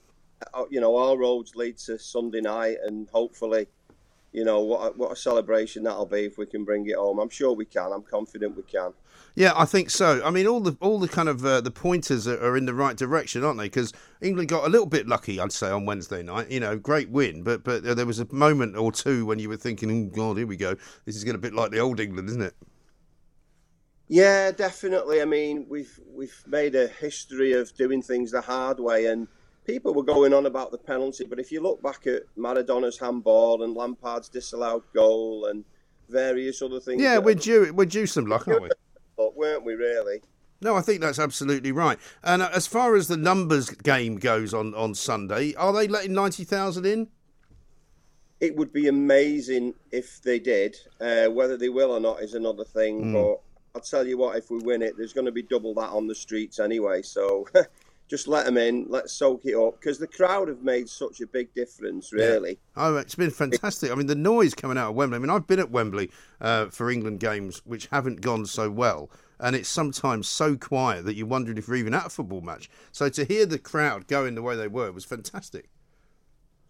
[0.53, 3.67] Um, you know, all roads lead to Sunday night, and hopefully,
[4.31, 7.19] you know, what a, what a celebration that'll be if we can bring it home.
[7.19, 7.91] I'm sure we can.
[7.91, 8.93] I'm confident we can.
[9.35, 10.21] Yeah, I think so.
[10.23, 12.73] I mean, all the all the kind of uh, the pointers are, are in the
[12.73, 13.65] right direction, aren't they?
[13.65, 16.49] Because England got a little bit lucky, I'd say, on Wednesday night.
[16.49, 19.57] You know, great win, but but there was a moment or two when you were
[19.57, 20.75] thinking, "Oh God, here we go.
[21.05, 22.55] This is getting a bit like the old England, isn't it?"
[24.09, 25.21] Yeah, definitely.
[25.21, 29.27] I mean, we've we've made a history of doing things the hard way, and
[29.65, 31.25] people were going on about the penalty.
[31.25, 35.63] But if you look back at Maradona's handball and Lampard's disallowed goal and
[36.09, 38.69] various other things, Yeah, we're due we're due some luck, aren't we?
[39.15, 40.21] But weren't we really?
[40.59, 41.99] No, I think that's absolutely right.
[42.23, 46.13] And uh, as far as the numbers game goes on on Sunday, are they letting
[46.13, 47.09] ninety thousand in?
[48.39, 50.77] It would be amazing if they did.
[50.99, 53.05] Uh, whether they will or not is another thing.
[53.05, 53.13] Mm.
[53.13, 53.41] But
[53.75, 56.07] I'll tell you what, if we win it, there's going to be double that on
[56.07, 57.01] the streets anyway.
[57.01, 57.47] So
[58.09, 58.85] just let them in.
[58.89, 62.11] Let's soak it up because the crowd have made such a big difference.
[62.11, 62.57] Really.
[62.75, 63.91] Oh, it's been fantastic.
[63.91, 65.17] I mean, the noise coming out of Wembley.
[65.17, 66.09] I mean, I've been at Wembley
[66.41, 69.09] uh, for England games which haven't gone so well.
[69.39, 72.69] and it's sometimes so quiet that you're wondering if you're even at a football match.
[72.91, 75.69] So to hear the crowd going the way they were was fantastic.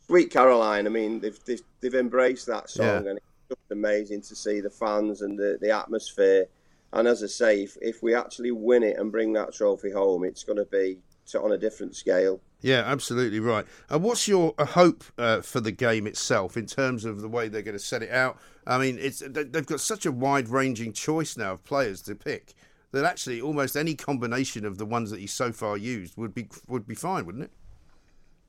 [0.06, 3.10] Sweet Caroline, I mean, they've they've, they've embraced that song, Yeah.
[3.12, 6.46] and it's just amazing to see the fans and the, the atmosphere.
[6.92, 10.24] And as I say, if, if we actually win it and bring that trophy home,
[10.24, 12.42] it's going to be to, on a different scale.
[12.62, 13.66] Yeah, absolutely right.
[13.90, 17.48] And what's your uh, hope uh, for the game itself in terms of the way
[17.48, 18.38] they're going to set it out?
[18.66, 22.54] I mean, it's they- they've got such a wide-ranging choice now of players to pick
[22.92, 26.50] that actually almost any combination of the ones that he's so far used would be
[26.68, 27.52] would be fine, wouldn't it?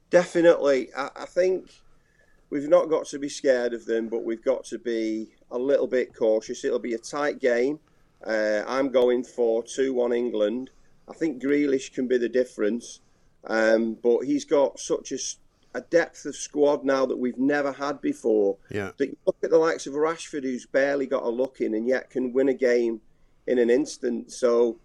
[0.08, 1.70] Definitely, I, I think
[2.48, 5.86] we've not got to be scared of them, but we've got to be a little
[5.86, 6.64] bit cautious.
[6.64, 7.78] It'll be a tight game.
[8.24, 10.70] Uh, I'm going for two-one England.
[11.08, 13.00] I think Grealish can be the difference,
[13.44, 15.12] um, but he's got such
[15.74, 18.58] a depth of squad now that we've never had before.
[18.70, 18.92] Yeah.
[18.98, 21.86] That you look at the likes of Rashford, who's barely got a look in, and
[21.86, 23.00] yet can win a game
[23.46, 24.32] in an instant.
[24.32, 24.78] So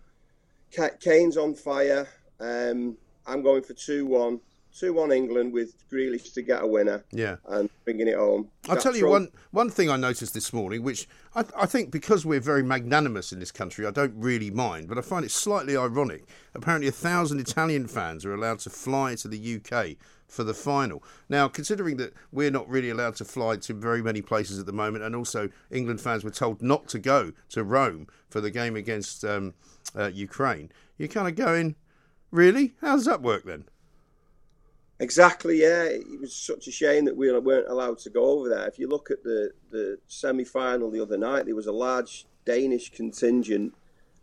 [0.99, 2.07] Kane's on fire.
[2.39, 4.39] Um, I'm going for 2 1
[4.83, 7.37] England with Grealish to get a winner Yeah.
[7.47, 8.49] and bringing it home.
[8.67, 12.25] I'll tell you one one thing I noticed this morning, which I, I think because
[12.25, 15.77] we're very magnanimous in this country, I don't really mind, but I find it slightly
[15.77, 16.25] ironic.
[16.53, 19.95] Apparently, a thousand Italian fans are allowed to fly to the UK
[20.27, 21.03] for the final.
[21.29, 24.73] Now, considering that we're not really allowed to fly to very many places at the
[24.73, 28.75] moment, and also England fans were told not to go to Rome for the game
[28.75, 29.53] against um,
[29.95, 31.75] uh, Ukraine, you're kind of going,
[32.31, 32.73] really?
[32.81, 33.65] How does that work then?
[34.99, 35.83] Exactly, yeah.
[35.83, 38.67] It was such a shame that we weren't allowed to go over there.
[38.67, 42.25] If you look at the, the semi final the other night, there was a large
[42.45, 43.73] Danish contingent.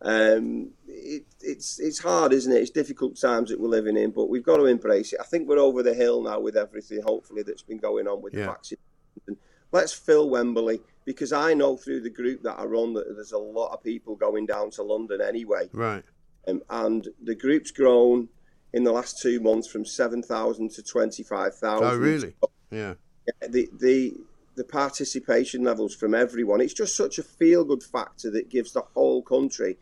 [0.00, 2.60] Um, it, it's it's hard, isn't it?
[2.60, 5.20] It's difficult times that we're living in, but we've got to embrace it.
[5.20, 8.34] I think we're over the hill now with everything, hopefully, that's been going on with
[8.34, 8.40] Yeah.
[8.40, 8.78] the vaccine.
[9.70, 13.38] Let's fill Wembley because I know through the group that I run that there's a
[13.38, 15.68] lot of people going down to London anyway.
[15.72, 16.04] Right.
[16.46, 18.28] Um, and the group's grown
[18.72, 21.86] in the last two months from 7,000 to 25,000.
[21.86, 22.34] Oh, really?
[22.70, 22.94] Yeah.
[23.48, 24.14] The, the,
[24.54, 28.82] the participation levels from everyone, it's just such a feel good factor that gives the
[28.94, 29.78] whole country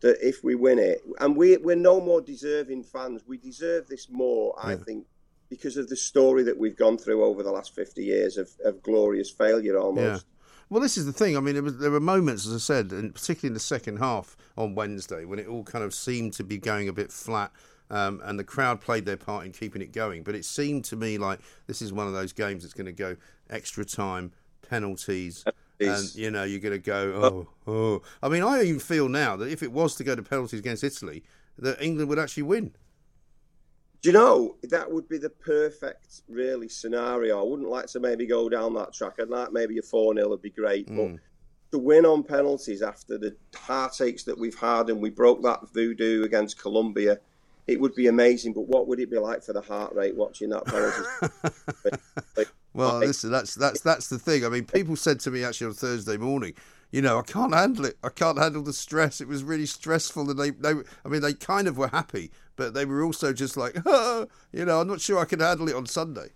[0.00, 4.08] that if we win it, and we, we're no more deserving fans, we deserve this
[4.10, 5.06] more, I think,
[5.48, 8.82] because of the story that we've gone through over the last 50 years of, of
[8.82, 10.26] glorious failure almost.
[10.26, 10.30] Yeah.
[10.68, 11.36] Well, this is the thing.
[11.36, 13.98] I mean, there, was, there were moments, as I said, and particularly in the second
[13.98, 17.52] half on Wednesday, when it all kind of seemed to be going a bit flat,
[17.90, 20.22] um, and the crowd played their part in keeping it going.
[20.22, 22.92] But it seemed to me like this is one of those games that's going to
[22.92, 23.16] go
[23.50, 24.32] extra time,
[24.68, 25.44] penalties,
[25.80, 28.02] and you know you're going to go oh oh.
[28.22, 30.84] I mean, I even feel now that if it was to go to penalties against
[30.84, 31.22] Italy,
[31.58, 32.74] that England would actually win.
[34.02, 37.40] Do you know that would be the perfect, really, scenario?
[37.40, 39.14] I wouldn't like to maybe go down that track.
[39.18, 40.88] I'd like maybe a 4 0 would be great.
[40.88, 40.96] Hmm.
[40.96, 41.20] But
[41.72, 46.22] to win on penalties after the heartaches that we've had and we broke that voodoo
[46.22, 47.18] against Colombia,
[47.66, 48.52] it would be amazing.
[48.52, 51.02] But what would it be like for the heart rate watching that penalty?
[52.36, 54.44] Like, Well, like, listen, that's that's that's the thing.
[54.44, 56.54] I mean, people said to me actually on Thursday morning,
[56.90, 57.96] you know, I can't handle it.
[58.02, 59.20] I can't handle the stress.
[59.20, 60.70] It was really stressful, and they, they,
[61.04, 63.74] I mean, they kind of were happy, but they were also just like,
[64.52, 66.30] you know, I'm not sure I can handle it on Sunday.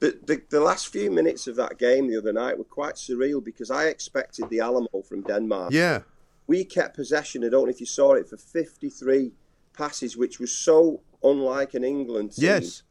[0.00, 3.42] the, the, the last few minutes of that game the other night were quite surreal
[3.42, 5.72] because I expected the Alamo from Denmark.
[5.72, 6.00] Yeah,
[6.46, 7.44] we kept possession.
[7.44, 9.32] I don't know if you saw it for 53
[9.78, 12.44] passes, which was so unlike an England team.
[12.44, 12.82] yes,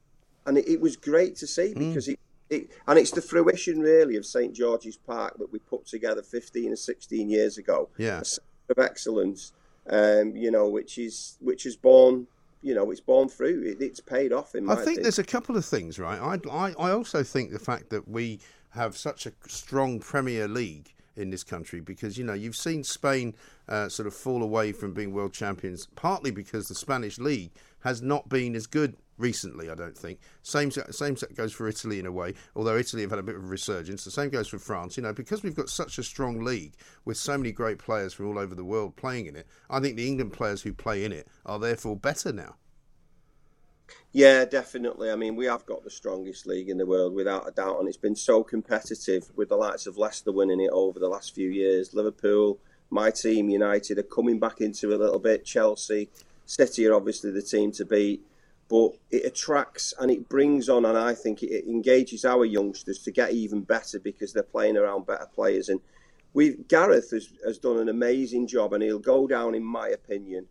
[0.45, 2.19] and it, it was great to see because it,
[2.49, 6.71] it and it's the fruition really of St George's Park that we put together 15
[6.71, 7.89] or 16 years ago.
[7.97, 8.21] Yeah.
[8.69, 9.53] of excellence,
[9.89, 12.27] um, you know, which is which is born,
[12.61, 13.63] you know, it's born through.
[13.63, 15.03] It, it's paid off in my I think opinion.
[15.03, 16.19] there's a couple of things, right?
[16.19, 18.39] I, I, I also think the fact that we
[18.71, 23.35] have such a strong Premier League in this country because you know you've seen Spain
[23.67, 27.51] uh, sort of fall away from being world champions partly because the Spanish league
[27.81, 30.19] has not been as good recently I don't think.
[30.43, 33.43] Same same goes for Italy in a way although Italy have had a bit of
[33.43, 34.03] a resurgence.
[34.03, 36.75] The same goes for France you know because we've got such a strong league
[37.05, 39.97] with so many great players from all over the world playing in it I think
[39.97, 42.55] the England players who play in it are therefore better now
[44.13, 45.11] Yeah, definitely.
[45.11, 47.87] I mean, we have got the strongest league in the world without a doubt, and
[47.87, 51.49] it's been so competitive with the likes of Leicester winning it over the last few
[51.49, 51.93] years.
[51.93, 52.57] Liverpool,
[52.89, 55.45] my team, United, are coming back into it a little bit.
[55.45, 56.09] Chelsea,
[56.45, 58.25] City are obviously the team to beat,
[58.69, 63.11] but it attracts and it brings on, and I think it engages our youngsters to
[63.11, 65.69] get even better because they're playing around better players.
[65.69, 65.81] And
[66.33, 70.47] we Gareth has, has done an amazing job, and he'll go down, in my opinion,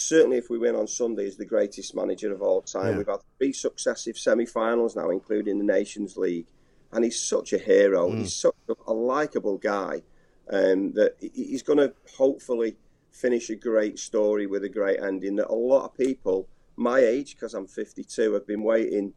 [0.00, 2.92] certainly if we win on Sunday, is the greatest manager of all time.
[2.92, 2.98] Yeah.
[2.98, 6.46] We've had three successive semi-finals now, including the Nations League,
[6.92, 8.10] and he's such a hero.
[8.10, 10.02] He's such a, a likable guy
[10.50, 12.76] um, that he's going to hopefully
[13.10, 17.36] finish a great story with a great ending that a lot of people my age,
[17.36, 19.12] because I'm 52, have been waiting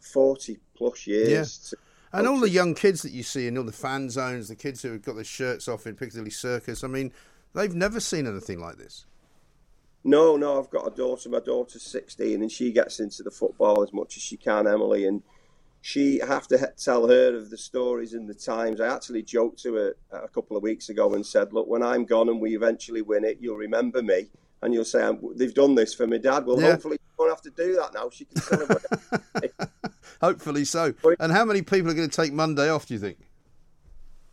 [0.00, 1.28] 40 plus years.
[1.28, 1.70] Yeah.
[1.70, 1.76] To,
[2.18, 4.82] And all the young kids that you see in all the fan zones, the kids
[4.82, 7.12] who have got their shirts off in Piccadilly Circus, I mean,
[7.52, 9.06] they've never seen anything like this.
[10.02, 11.28] No, no, I've got a daughter.
[11.28, 15.04] My daughter's 16 and she gets into the football as much as she can, Emily.
[15.06, 15.22] And
[15.82, 18.80] she I have to tell her of the stories and the times.
[18.80, 22.04] I actually joked to her a couple of weeks ago and said, "Look, when I'm
[22.06, 24.30] gone and we eventually win it, you'll remember me
[24.62, 26.72] and you'll say "I'm- they've done this for my dad." Well, Yeah.
[26.72, 28.08] hopefully you won't have to do that now.
[28.10, 29.52] She can celebrate.
[30.20, 30.92] Hopefully so.
[31.18, 33.18] And how many people are going to take Monday off, do you think?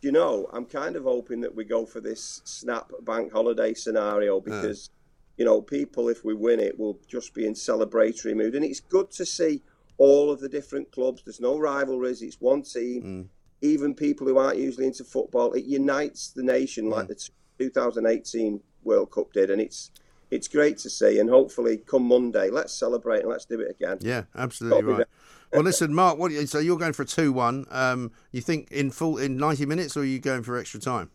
[0.00, 4.38] you know, I'm kind of hoping that we go for this snap bank holiday scenario
[4.38, 4.90] because,
[5.38, 8.54] you know, people, if we win it, will just be in celebratory mood.
[8.54, 9.62] And it's good to see
[9.96, 11.22] all of the different clubs.
[11.24, 13.30] There's no rivalries, it's one team.
[13.60, 19.10] Even people who aren't usually into football, it unites the nation like the 2018 World
[19.10, 19.50] Cup did.
[19.50, 19.90] And it's
[20.30, 21.18] it's great to see.
[21.18, 23.98] And hopefully, come Monday, let's celebrate and let's do it again.
[24.00, 25.06] Yeah, absolutely right.
[25.52, 26.18] Well, listen, Mark.
[26.18, 27.64] What so you're going for a two-one?
[27.70, 31.10] Um, you think in full in ninety minutes, or are you going for extra time?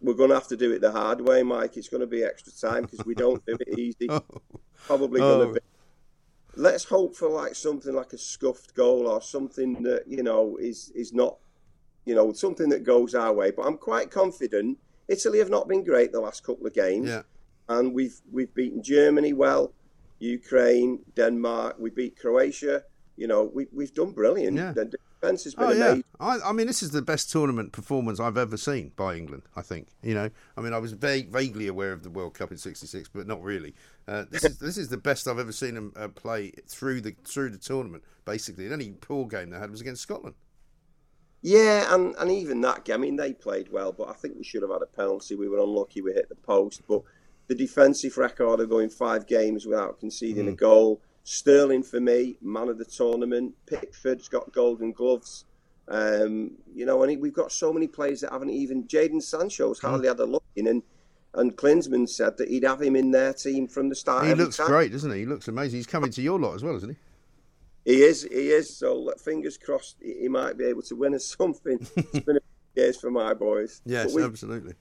[0.00, 1.76] We're going to have to do it the hard way, Mike.
[1.76, 4.08] It's going to be extra time because we don't do it easy.
[4.10, 4.22] Oh.
[4.86, 5.54] Probably going Oh.
[5.54, 5.60] to be.
[6.56, 10.90] Let's hope for like something like a scuffed goal or something that you know is
[10.94, 11.36] is not,
[12.04, 13.50] you know, something that goes our way.
[13.50, 14.78] But I'm quite confident.
[15.08, 17.22] Italy have not been great the last couple of games, Yeah.
[17.68, 19.72] and we've we've beaten Germany well,
[20.20, 21.76] Ukraine, Denmark.
[21.78, 22.84] We beat Croatia.
[23.16, 24.56] You know, we we've done brilliant.
[24.56, 24.72] Yeah.
[25.20, 26.00] The defense has been Oh yeah.
[26.20, 29.42] I, I mean this is the best tournament performance I've ever seen by England.
[29.56, 30.30] I think you know.
[30.56, 33.42] I mean I was vague, vaguely aware of the World Cup in '66, but not
[33.42, 33.74] really.
[34.06, 37.14] Uh, this is this is the best I've ever seen them uh, play through the
[37.24, 38.04] through the tournament.
[38.24, 40.34] Basically, the only poor game they had was against Scotland.
[41.40, 44.42] Yeah, and, and even that game, I mean, they played well, but I think we
[44.42, 45.36] should have had a penalty.
[45.36, 46.82] We were unlucky, we hit the post.
[46.88, 47.02] But
[47.46, 51.00] the defensive record of going five games without conceding a goal.
[51.30, 53.54] Sterling, for me, man of the tournament.
[53.66, 55.44] Pickford's got golden gloves.
[55.86, 58.84] Um, you know, and we've got so many players that haven't even.
[58.84, 60.82] Jadon Sancho's hardly had a look in, and,
[61.34, 64.26] and Klinsmann said that he'd have him in their team from the start.
[64.26, 64.68] he looks time.
[64.68, 65.18] great, doesn't he?
[65.18, 65.78] He looks amazing.
[65.78, 66.96] He's coming to your lot as well, isn't
[67.84, 67.92] he?
[67.92, 68.74] He is, he is.
[68.74, 71.78] So fingers crossed, he he might be able to win us something.
[71.94, 73.82] it's been a few years for my boys.
[73.84, 74.72] Yes, we- absolutely.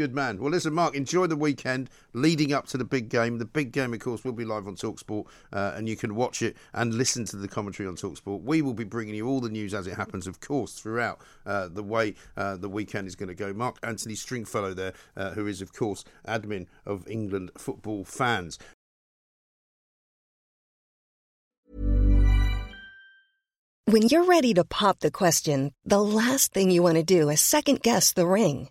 [0.00, 0.38] Good man.
[0.38, 3.36] Well, listen, Mark, enjoy the weekend leading up to the big game.
[3.36, 6.40] The big game, of course, will be live on Talksport, uh, and you can watch
[6.40, 8.42] it and listen to the commentary on Talksport.
[8.42, 11.68] We will be bringing you all the news as it happens, of course, throughout uh,
[11.68, 13.52] the way uh, the weekend is going to go.
[13.52, 18.58] Mark Anthony Stringfellow there, uh, who is, of course, admin of England Football Fans.
[23.84, 27.42] When you're ready to pop the question, the last thing you want to do is
[27.42, 28.70] second guess the ring.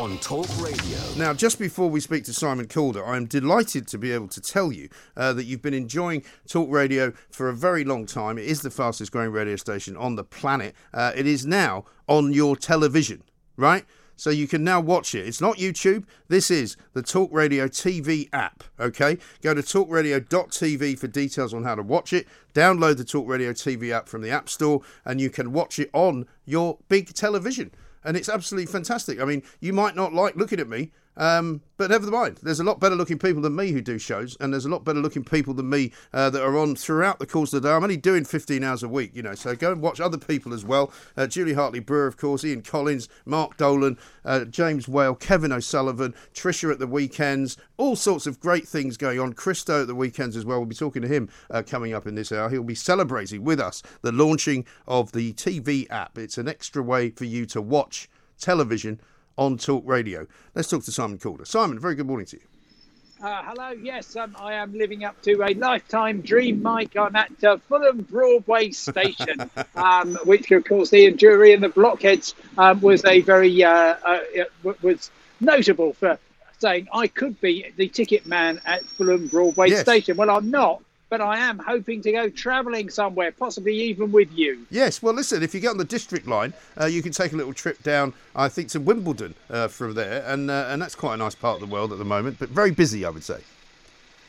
[0.00, 0.98] on Talk Radio.
[1.18, 4.40] Now, just before we speak to Simon Calder, I am delighted to be able to
[4.40, 8.38] tell you uh, that you've been enjoying Talk Radio for a very long time.
[8.38, 10.74] It is the fastest growing radio station on the planet.
[10.94, 13.22] Uh, it is now on your television,
[13.58, 13.84] right?
[14.16, 15.28] So you can now watch it.
[15.28, 16.04] It's not YouTube.
[16.28, 18.64] This is the Talk Radio TV app.
[18.80, 22.26] Okay, go to talkradio.tv for details on how to watch it.
[22.54, 25.90] Download the Talk Radio TV app from the App Store, and you can watch it
[25.92, 27.70] on your big television.
[28.04, 29.20] And it's absolutely fantastic.
[29.20, 32.38] I mean, you might not like looking at me, um, but never mind.
[32.42, 34.84] There's a lot better looking people than me who do shows, and there's a lot
[34.84, 37.74] better looking people than me uh, that are on throughout the course of the day.
[37.74, 40.54] I'm only doing 15 hours a week, you know, so go and watch other people
[40.54, 40.90] as well.
[41.18, 46.14] Uh, Julia Hartley Brewer, of course, Ian Collins, Mark Dolan, uh, James Whale, Kevin O'Sullivan,
[46.32, 49.34] Trisha at the weekends, all sorts of great things going on.
[49.34, 50.56] Christo at the weekends as well.
[50.56, 52.48] We'll be talking to him uh, coming up in this hour.
[52.48, 56.16] He'll be celebrating with us the launching of the TV app.
[56.16, 58.08] It's an extra way for you to watch
[58.38, 59.00] television
[59.38, 60.26] on Talk Radio.
[60.54, 61.44] Let's talk to Simon Calder.
[61.44, 62.42] Simon, very good morning to you.
[63.22, 66.96] Uh, hello, yes, um, I am living up to a lifetime dream, Mike.
[66.96, 72.34] I'm at uh, Fulham Broadway Station, um, which, of course, Ian Dury and the Blockheads
[72.56, 74.20] um, was a very uh, uh,
[74.80, 76.18] was notable for
[76.60, 79.80] saying I could be the ticket man at Fulham Broadway Yes.
[79.82, 80.16] Station.
[80.16, 84.64] Well, I'm not, but I am hoping to go travelling somewhere, possibly even with you.
[84.70, 87.36] Yes, well, listen, if you get on the district line, uh, you can take a
[87.36, 91.14] little trip down, I think, to Wimbledon uh, from there, and uh, and that's quite
[91.14, 93.40] a nice part of the world at the moment, but very busy, I would say.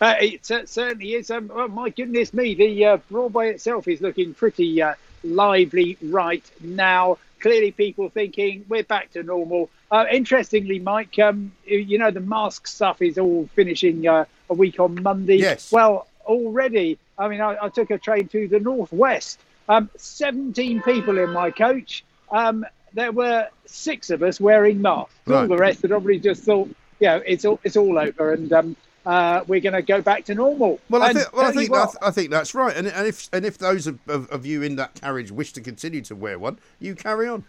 [0.02, 1.30] Uh, it cer- certainly is.
[1.30, 6.44] Um, oh, my goodness me, the uh, Broadway itself is looking pretty uh, lively right
[6.60, 7.20] now.
[7.40, 9.70] Clearly, people thinking we're back to normal.
[9.92, 14.54] Uh, interestingly, Mike, um, you- you know, the mask stuff is all finishing uh, a
[14.56, 15.38] week on Monday.
[15.38, 15.72] Yes.
[15.72, 19.40] Well, already, I mean, I, I took a train to the northwest.
[19.70, 22.04] Um, 17 people in my coach.
[22.32, 25.14] Um, there were six of us wearing masks.
[25.30, 26.68] All the rest had obviously just thought,
[27.00, 30.26] you know, it's all it's all over, and um, uh, we're going to go back
[30.26, 30.80] to normal.
[30.90, 33.46] Well, I think, well, I think, that's, I think that's right, and, and if and
[33.46, 36.60] if those of, of, of you in that carriage wish to continue to wear one,
[36.80, 37.44] you carry on.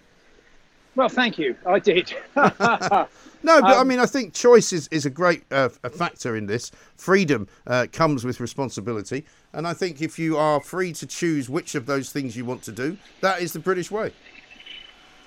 [0.94, 1.56] Well, thank you.
[1.66, 2.14] I did.
[3.44, 6.36] No, but I Um, mean, I think choice is, is a great uh, a factor
[6.36, 6.70] in this.
[6.96, 11.74] Freedom uh, comes with responsibility, and I think if you are free to choose which
[11.74, 14.12] of those things you want to do, that is the British way.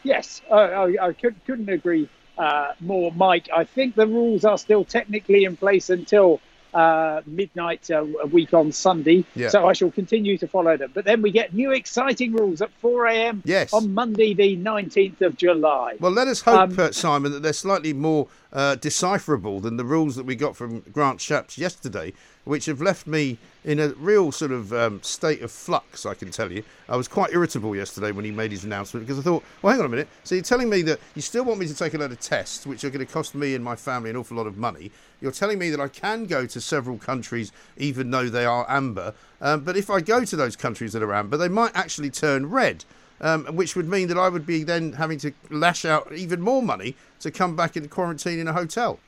[0.04, 2.08] Yes, I, I, I could, couldn't agree
[2.38, 3.50] uh, more, Mike.
[3.54, 6.40] I think the rules are still technically in place until
[6.76, 9.24] uh, midnight uh, a week on Sunday.
[9.34, 9.50] Yeah.
[9.50, 10.92] So I shall continue to follow them.
[10.94, 13.42] But then we get new exciting rules at 4 a.m.
[13.46, 13.74] Yes.
[13.74, 15.96] on Monday, the 19th of July.
[16.00, 19.86] Well, let us hope, Um, uh, Simon, that they're slightly more uh, decipherable than the
[19.86, 22.14] rules that we got from Grant Shapps yesterday,
[22.46, 26.32] which have left me in a real sort of um, state of flux, I can
[26.32, 26.64] tell you.
[26.88, 29.80] I was quite irritable yesterday when he made his announcement because I thought, well, hang
[29.82, 30.08] on a minute.
[30.24, 32.66] So you're telling me that you still want me to take a load of tests,
[32.66, 34.92] which are going to cost me and my family an awful lot of money.
[35.20, 39.14] You're telling me that I can go to several countries even though they are amber.
[39.42, 42.50] Um, but if I go to those countries that are amber, they might actually turn
[42.50, 42.86] red
[43.22, 46.62] um, which would mean that I would be then having to lash out even more
[46.62, 49.00] money to come back and quarantine in a hotel.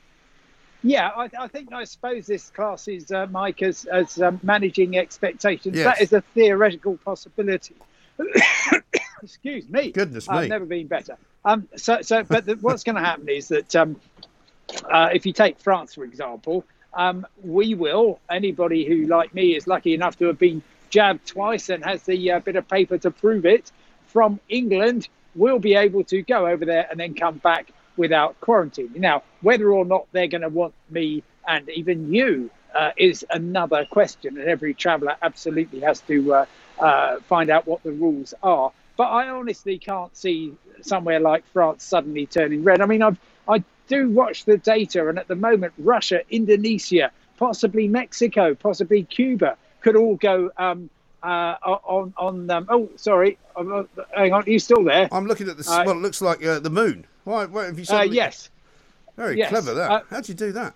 [0.82, 4.96] Yeah, I, I think I suppose this class is uh, Mike as, as um, managing
[4.96, 5.76] expectations.
[5.76, 5.84] Yes.
[5.84, 7.74] That is a theoretical possibility.
[9.22, 9.90] Excuse me.
[9.90, 10.48] Goodness I've me.
[10.48, 11.16] never been better.
[11.44, 14.00] Um, so, so, but the, what's going to happen is that um,
[14.88, 16.64] uh, if you take France, for example,
[16.94, 18.20] um, we will.
[18.30, 22.32] Anybody who, like me, is lucky enough to have been jabbed twice and has the
[22.32, 23.72] uh, bit of paper to prove it
[24.06, 28.92] from England will be able to go over there and then come back without quarantine.
[28.96, 33.86] Now, whether or not they're going to want me and even you uh, is another
[33.90, 36.46] question, and every traveller absolutely has to uh,
[36.78, 38.72] uh, find out what the rules are.
[38.96, 42.80] But I honestly can't see somewhere like France suddenly turning red.
[42.80, 43.18] I mean, I've,
[43.48, 49.56] I do watch the data, and at the moment, Russia, Indonesia, possibly Mexico, possibly Cuba
[49.80, 50.90] could all go um,
[51.22, 52.50] uh, on on.
[52.50, 53.84] Um, oh, sorry, uh,
[54.14, 55.08] hang on, are you still there?
[55.10, 57.06] I'm looking at the Uh, well, it looks like uh, the moon.
[57.28, 57.44] Why?
[57.44, 58.48] Why have you Uh, yes.
[59.16, 59.50] Very Yes.
[59.50, 59.90] clever that.
[59.90, 60.74] Uh, How'd you do that?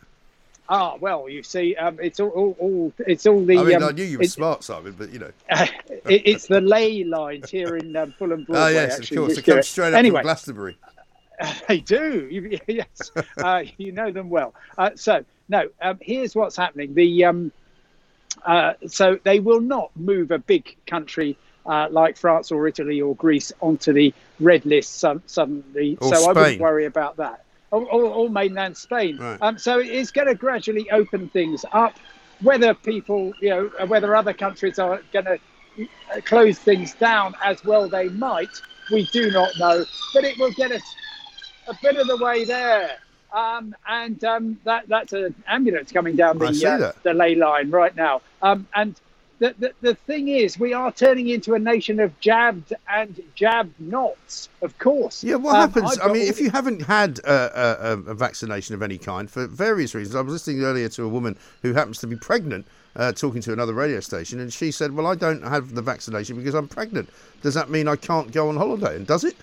[0.68, 3.59] Ah, well, you see, um, it's all, all, all it's all the.
[3.59, 5.30] I mean, um, I knew you were smart, Simon, but you know.
[5.50, 8.61] it, it's the ley lines here in um, Fulham Broadway.
[8.64, 9.36] Ah, yes, actually, of course.
[9.36, 10.76] They come straight up anyway, from Glastonbury.
[11.68, 12.28] They do.
[12.30, 14.55] You- yes, uh, you know them well.
[14.76, 16.92] Uh, so no, um, here's what's happening.
[16.94, 17.53] The um,
[18.44, 21.36] uh, so they will not move a big country
[21.66, 25.99] uh, like France or Italy or Greece onto the red list su- suddenly.
[26.01, 27.45] Or so I wouldn't worry about that.
[27.70, 29.16] Or, or, or mainland Spain.
[29.16, 29.38] Right.
[29.40, 31.95] Um, so it's going to gradually open things up.
[32.43, 35.38] Whether people, you know, uh, whether other countries are going to
[35.80, 38.51] uh, close things down as well, they might.
[38.90, 40.82] We do not know, but it will get us
[41.68, 42.99] a bit of the way there.
[43.32, 47.97] Um, and um, that that's an ambulance coming down the uh, the ley line right
[47.97, 48.20] now.
[48.43, 48.95] Um, and
[49.43, 53.74] the, the, the thing is, we are turning into a nation of jabbed and jabbed
[53.80, 55.24] nots, of course.
[55.24, 55.99] Yeah, what Um, happens?
[55.99, 59.49] I've I mean, if you haven't had a, a, a vaccination of any kind for
[59.49, 62.66] various reasons, I was listening earlier to a woman who happens to be pregnant.
[62.95, 66.36] Uh, talking to another radio station, and she said, "Well, I don't have the vaccination
[66.36, 67.09] because I'm pregnant.
[67.40, 69.34] Does that mean I can't go on holiday?" And does it?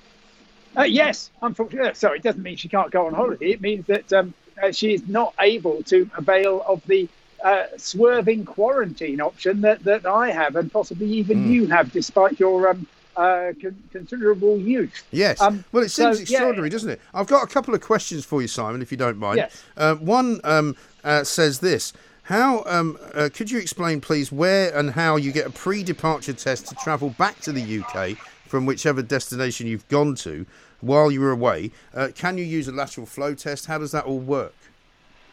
[0.78, 1.95] Uh, yes, unfortunately.
[1.95, 3.50] Sorry, it doesn't mean she can't go on holiday.
[3.54, 7.10] It means that um, uh, she is not able to avail of the
[7.43, 11.51] uh, swerving quarantine option that, that I have, and possibly even Hmm.
[11.51, 15.03] you have, despite your um, uh, con- considerable youth.
[15.11, 15.41] Yes.
[15.41, 16.21] Um, well, it seems so, yeah.
[16.21, 17.01] extraordinary, doesn't it?
[17.13, 19.37] I've got a couple of questions for you, Simon, if you don't mind.
[19.37, 19.63] Yes.
[19.75, 21.93] Uh, one um, uh, says this.
[22.23, 26.67] How um, uh, could you explain, please, where and how you get a pre-departure test
[26.67, 28.17] to travel back to the UK
[28.47, 30.45] from whichever destination you've gone to
[30.79, 31.71] while you were away?
[31.93, 33.65] Uh, can you use a lateral flow test?
[33.65, 34.53] How does that all work?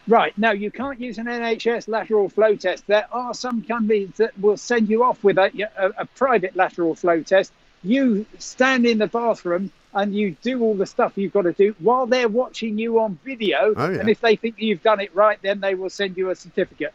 [0.09, 0.37] Right.
[0.39, 2.87] No, you can't use an NHS lateral flow test.
[2.87, 6.95] There are some companies that will send you off with a, a, a private lateral
[6.95, 7.53] flow test.
[7.83, 11.75] You stand in the bathroom and you do all the stuff you've got to do
[11.79, 13.73] while they're watching you on video.
[13.77, 14.01] Oh, yeah.
[14.01, 16.93] And if they think you've done it right, then they will send you a certificate.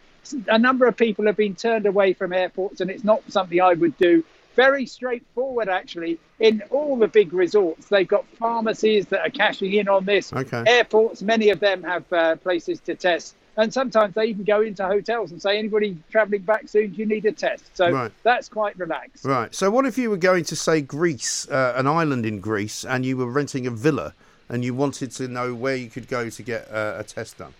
[0.48, 3.74] A number of people have been turned away from airports, and it's not something I
[3.74, 4.24] would do.
[4.56, 6.20] Very straightforward, actually.
[6.40, 10.34] In all the big resorts, they've got pharmacies that are cashing in on this.
[10.34, 10.64] Okay.
[10.68, 13.36] Airports, many of them have uh, places to test.
[13.58, 17.26] And sometimes they even go into hotels and say, anybody travelling back soon, you need
[17.26, 17.76] a test?
[17.76, 18.12] So Right.
[18.24, 19.26] that's quite relaxed.
[19.26, 19.54] Right.
[19.54, 23.06] So, what if you were going to say Greece, uh, an island in Greece, and
[23.06, 24.14] you were renting a villa,
[24.48, 27.54] and you wanted to know where you could go to get uh, a test done?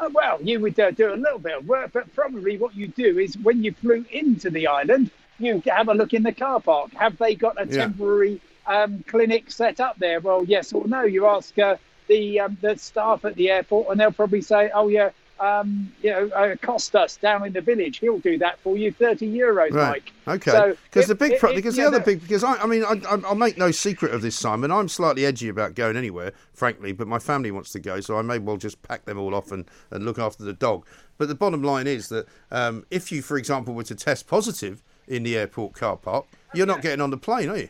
[0.00, 2.88] Uh, well, you would uh, do a little bit of work, but probably what you
[2.88, 6.60] do is when you flew into the island, you have a look in the car
[6.60, 6.92] park.
[6.94, 7.82] Have they got a Yeah.
[7.82, 10.20] temporary um, clinic set up there?
[10.20, 11.02] Well, yes or no.
[11.02, 11.76] You ask uh,
[12.08, 15.10] the um, the staff at the airport, and they'll probably say, "Oh yeah,
[15.40, 19.26] um, you know, uh, Costas down in the village, he'll do that for you, thirty
[19.32, 20.02] euros, Right.
[20.26, 20.50] Mike." Okay.
[20.50, 22.82] So Because if- the big, pro- if, because the other big, because I, I mean,
[22.84, 24.70] I, I- I'll make no secret of this, Simon.
[24.72, 28.22] I'm slightly edgy about going anywhere, frankly, but my family wants to go, so I
[28.22, 30.84] may well just pack them all off and, and look after the dog.
[31.18, 34.82] But the bottom line is that um, if you, for example, were to test positive
[35.08, 37.68] in the airport car park, you're not getting on the plane, are you?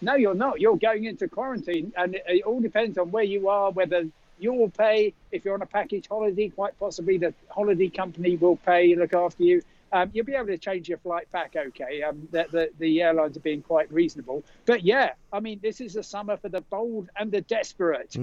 [0.00, 0.60] No, you're not.
[0.60, 3.70] You're going into quarantine, and it, it all depends on where you are.
[3.70, 4.08] Whether
[4.38, 8.92] you'll pay if you're on a package holiday, quite possibly the holiday company will pay,
[8.92, 9.62] and look after you.
[9.92, 11.54] Um, you'll be able to change your flight back.
[11.56, 14.42] Okay, um, the, the the airlines are being quite reasonable.
[14.64, 18.16] But yeah, I mean, this is a summer for the bold and the desperate.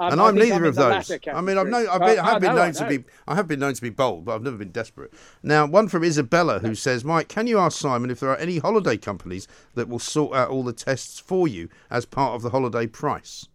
[0.00, 1.10] Um, and I'm neither in of those.
[1.10, 3.04] I mean, I've known, I've been, Uh, I have I been I known to be,
[3.28, 5.12] I have been known to be bold, but I've never been desperate.
[5.42, 8.58] Now, one from Isabella who says, Mike, can you ask Simon if there are any
[8.58, 12.48] holiday companies that will sort out all the tests for you as part of the
[12.48, 13.46] holiday price?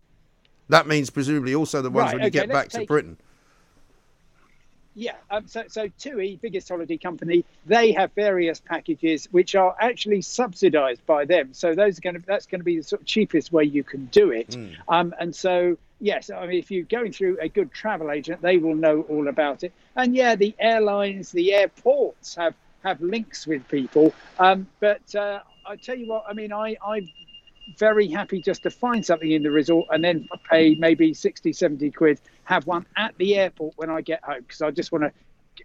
[0.69, 3.17] That means presumably also the ones Right, when you get back let's to Britain.
[4.97, 10.21] Yeah, um, so so TUI, biggest holiday company, they have various packages which are actually
[10.21, 11.53] subsidised by them.
[11.53, 13.83] So those are going to that's going to be the sort of cheapest way you
[13.83, 14.55] can do it.
[14.87, 18.57] Um, and so yes, I mean if you're going through a good travel agent, they
[18.57, 19.73] will know all about it.
[19.97, 24.13] And yeah, the airlines, the airports have have links with people.
[24.39, 27.01] Um, but uh, I tell you what, I mean I I
[27.77, 31.91] very happy just to find something in the resort and then pay maybe 60, 70
[31.91, 35.11] quid, have one at the airport when I get home because I just want to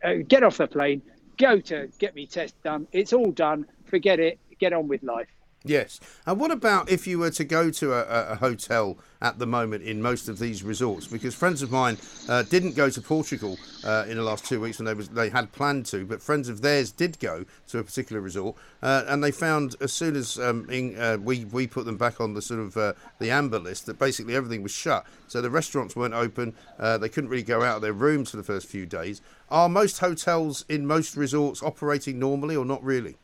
[0.08, 1.02] uh, get off the plane,
[1.36, 2.86] go to get me test done.
[2.92, 3.66] It's all done.
[3.86, 4.38] Forget it.
[4.58, 5.28] Get on with life.
[5.62, 6.00] Yes.
[6.24, 9.84] And what about if you were to go to a, a- hotel at the moment
[9.84, 11.06] in most of these resorts?
[11.06, 11.98] Because friends of mine
[12.30, 15.28] uh, didn't go to Portugal uh, in the last two weeks when they was they
[15.28, 19.22] had planned to, but friends of theirs did go to a particular resort, uh, and
[19.22, 22.40] they found as soon as um, in, uh, we we put them back on the
[22.40, 25.04] sort of uh, the amber list that basically everything was shut.
[25.28, 26.54] So the restaurants weren't open.
[26.78, 29.20] Uh, they couldn't really go out of their rooms for the first few days.
[29.50, 33.16] Are most hotels in most resorts operating normally or not really?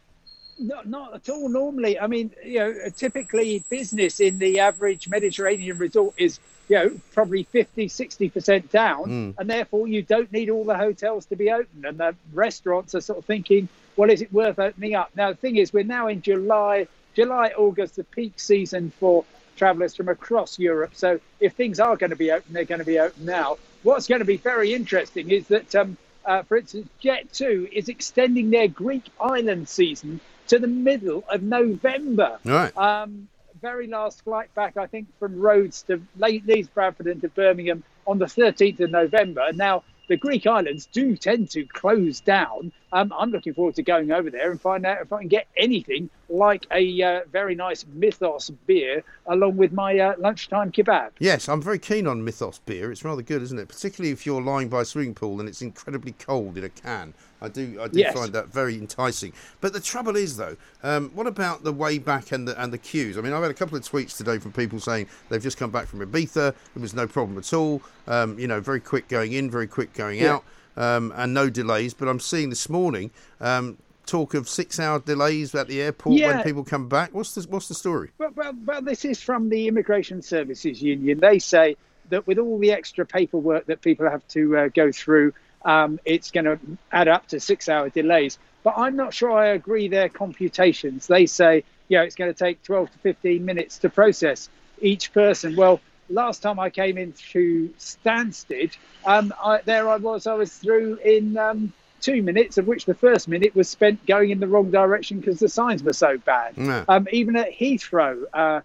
[0.58, 1.98] Not, not at all normally.
[1.98, 6.38] I mean, you know, typically business in the average Mediterranean resort is,
[6.68, 9.04] you know, probably 50, 60% down.
[9.04, 9.34] Mm.
[9.38, 11.84] And therefore, you don't need all the hotels to be open.
[11.84, 15.10] And the restaurants are sort of thinking, well, is it worth opening up?
[15.14, 19.24] Now, the thing is, we're now in July, July, August, the peak season for
[19.56, 20.94] travellers from across Europe.
[20.94, 23.58] So if things are going to be open, they're going to be open now.
[23.82, 28.50] What's going to be very interesting is that, um, uh, for instance, Jet2 is extending
[28.50, 32.38] their Greek island season to the middle of November.
[32.44, 32.76] Right.
[32.76, 33.28] Um,
[33.60, 37.82] very last flight back, I think, from Rhodes to Le- Leeds, Bradford, and to Birmingham
[38.06, 39.52] on the 13th of November.
[39.52, 44.12] Now, the Greek islands do tend to close down Um, I'm looking forward to going
[44.12, 47.84] over there and find out if I can get anything like a uh, very nice
[47.92, 51.10] Mythos beer along with my uh, lunchtime kebab.
[51.18, 52.92] Yes, I'm very keen on Mythos beer.
[52.92, 53.68] It's rather good, isn't it?
[53.68, 57.12] Particularly if you're lying by a swimming pool and it's incredibly cold in a can.
[57.42, 58.14] I do, I do Yes.
[58.14, 59.32] find that very enticing.
[59.60, 62.78] But the trouble is, though, um, what about the way back and the and the
[62.78, 63.18] queues?
[63.18, 65.70] I mean, I've had a couple of tweets today from people saying they've just come
[65.70, 66.54] back from Ibiza.
[66.74, 67.82] It was no problem at all.
[68.06, 70.34] Um, you know, very quick going in, very quick going Yeah.
[70.36, 70.44] out,
[70.76, 71.92] um, and no delays.
[71.94, 73.10] But I'm seeing this morning
[73.40, 73.76] um,
[74.06, 77.12] talk of six-hour delays at the airport when people come back.
[77.12, 78.10] What's the what's the story?
[78.18, 81.18] Well, well, well, this is from the Immigration Services Union.
[81.20, 81.76] They say
[82.08, 85.32] that with all the extra paperwork that people have to uh, go through,
[85.66, 86.58] um, it's going to
[86.92, 88.38] add up to six hour delays.
[88.62, 91.06] But I'm not sure I agree their computations.
[91.06, 94.48] They say, yeah, it's going to take 12 to 15 minutes to process
[94.80, 95.56] each person.
[95.56, 100.96] Well, last time I came into Stansted, um, I, there I was, I was through
[101.04, 104.70] in um, two minutes, of which the first minute was spent going in the wrong
[104.70, 106.54] direction because the signs were so bad.
[106.56, 106.84] Yeah.
[106.88, 108.60] Um, even at Heathrow, uh,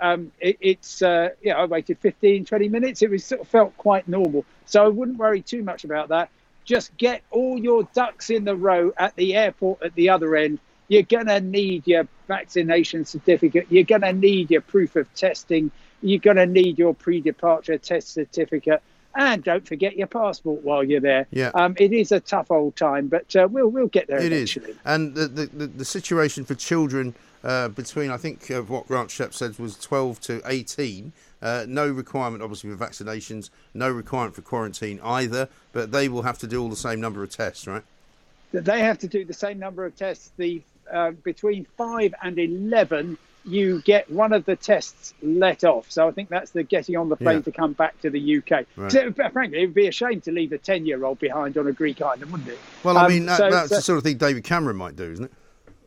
[0.00, 3.02] um, it, it's uh, yeah, I waited 15, 20 minutes.
[3.02, 6.30] It was sort of felt quite normal, so I wouldn't worry too much about that.
[6.66, 10.58] Just get all your ducks in the row at the airport at the other end.
[10.88, 13.66] You're gonna need your vaccination certificate.
[13.70, 15.70] You're gonna need your proof of testing.
[16.02, 18.82] You're gonna need your pre-departure test certificate.
[19.18, 21.26] And don't forget your passport while you're there.
[21.30, 21.50] Yeah.
[21.54, 24.54] Um, it is a tough old time, but uh, we'll we'll get there It is,
[24.56, 24.76] eventually.
[24.84, 29.08] and the, the, the, the situation for children uh, between I think uh, what Grant
[29.08, 31.12] Shapps said was 12 to 18.
[31.42, 33.50] Uh, no requirement, obviously, for vaccinations.
[33.74, 35.48] No requirement for quarantine either.
[35.72, 37.82] But they will have to do all the same number of tests, right?
[38.52, 40.30] that they have to do the same number of tests.
[40.36, 45.90] The uh, between five and eleven, you get one of the tests let off.
[45.90, 47.42] So I think that's the getting on the plane Yeah.
[47.42, 48.64] to come back to the UK.
[48.76, 48.90] Right.
[48.92, 51.72] So, but frankly, it would be a shame to leave a ten-year-old behind on a
[51.72, 52.58] Greek island, wouldn't it?
[52.84, 54.96] Well, I Um, mean, that, so- that's so- the sort of thing David Cameron might
[54.96, 55.32] do, isn't it?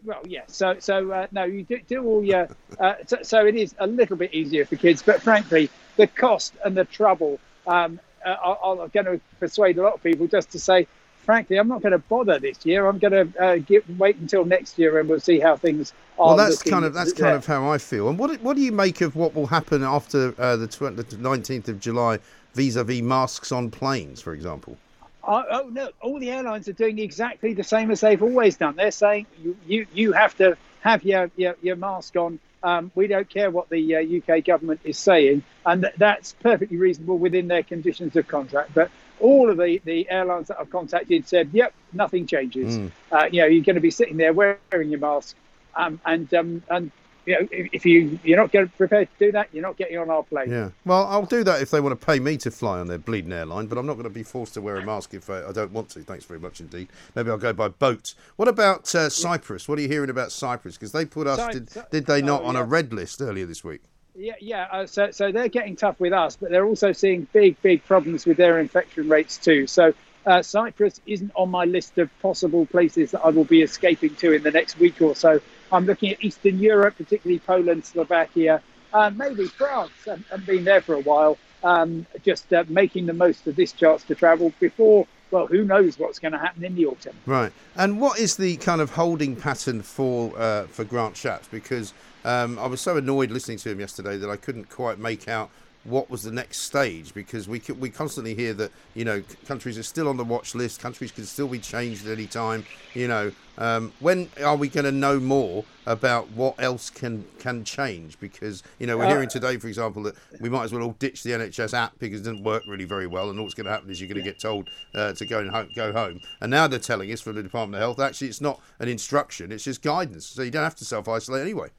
[0.03, 0.43] Well, yeah.
[0.47, 2.47] So, so uh, no, you do, do all your.
[2.79, 6.53] Uh, so, so it is a little bit easier for kids, but frankly, the cost
[6.63, 10.51] and the trouble um, uh, are, are going to persuade a lot of people just
[10.51, 10.87] to say,
[11.29, 12.87] frankly, I'm not going to bother this year.
[12.87, 16.29] I'm going to uh, get, wait until next year, and we'll see how things are.
[16.29, 18.09] Well, that's kind of that's kind of how I feel.
[18.09, 21.79] And what what do you make of what will happen after uh, the 19th of
[21.79, 22.19] July
[22.55, 24.77] vis-a-vis masks on planes, for example?
[25.23, 25.89] Oh, oh no!
[26.01, 28.75] All the airlines are doing exactly the same as they've always done.
[28.75, 32.39] They're saying you you, you have to have your, your, your mask on.
[32.61, 36.77] Um, we don't care what the uh, UK government is saying, and th- that's perfectly
[36.77, 38.73] reasonable within their conditions of contract.
[38.73, 42.77] But all of the, the airlines that I've contacted said, "Yep, nothing changes.
[42.77, 42.91] Mm.
[43.11, 45.35] Uh, you know, you're going to be sitting there wearing your mask,
[45.75, 46.91] um, and um, and
[47.29, 50.23] you know, if, you you're not prepared to do that, you're not getting on our
[50.23, 50.69] plane." Yeah.
[50.85, 53.31] Well, I'll do that if they want to pay me to fly on their bleeding
[53.31, 55.51] airline, but I'm not going to be forced to wear a mask if I, I
[55.51, 56.01] don't want to.
[56.01, 56.89] Thanks very much indeed.
[57.15, 58.15] Maybe I'll go by boat.
[58.35, 59.67] What about uh, Cyprus?
[59.67, 60.75] What are you hearing about Cyprus?
[60.75, 63.45] Because they put us, Cy- did, did they not, oh, on a red list earlier
[63.45, 63.81] this week?
[64.15, 64.67] Yeah, yeah.
[64.71, 68.25] Uh, so, so they're getting tough with us, but they're also seeing big, big problems
[68.25, 69.67] with their infection rates too.
[69.67, 69.93] So,
[70.25, 74.33] uh, Cyprus isn't on my list of possible places that I will be escaping to
[74.33, 75.39] in the next week or so.
[75.71, 78.61] I'm looking at Eastern Europe, particularly Poland, Slovakia,
[78.93, 79.91] uh, maybe France.
[80.07, 81.37] I've been there for a while.
[81.63, 85.05] Um, just uh, making the most of this chance to travel before.
[85.31, 87.15] Well, who knows what's going to happen in the autumn?
[87.25, 87.51] Right.
[87.75, 91.51] And what is the kind of holding pattern for uh, for Grant Shapps?
[91.51, 91.93] Because
[92.25, 95.51] um, I was so annoyed listening to him yesterday that I couldn't quite make out
[95.85, 99.83] what was the next stage because we we constantly hear that you know countries are
[99.83, 102.65] still on the watch list, countries can still be changed at any time.
[102.93, 107.63] You know, um, when are we going to know more about what else can can
[107.63, 108.19] change?
[108.19, 110.95] Because you know we're Uh, hearing today, for example, that we might as well all
[110.99, 113.65] ditch the NHS app because it doesn't work really very well, and all that's going
[113.65, 116.19] to happen is you're going to get told uh, to go and ho- go home.
[116.41, 119.51] And now they're telling us from the Department of Health, actually, it's not an instruction;
[119.51, 121.69] it's just guidance, so you don't have to self isolate anyway.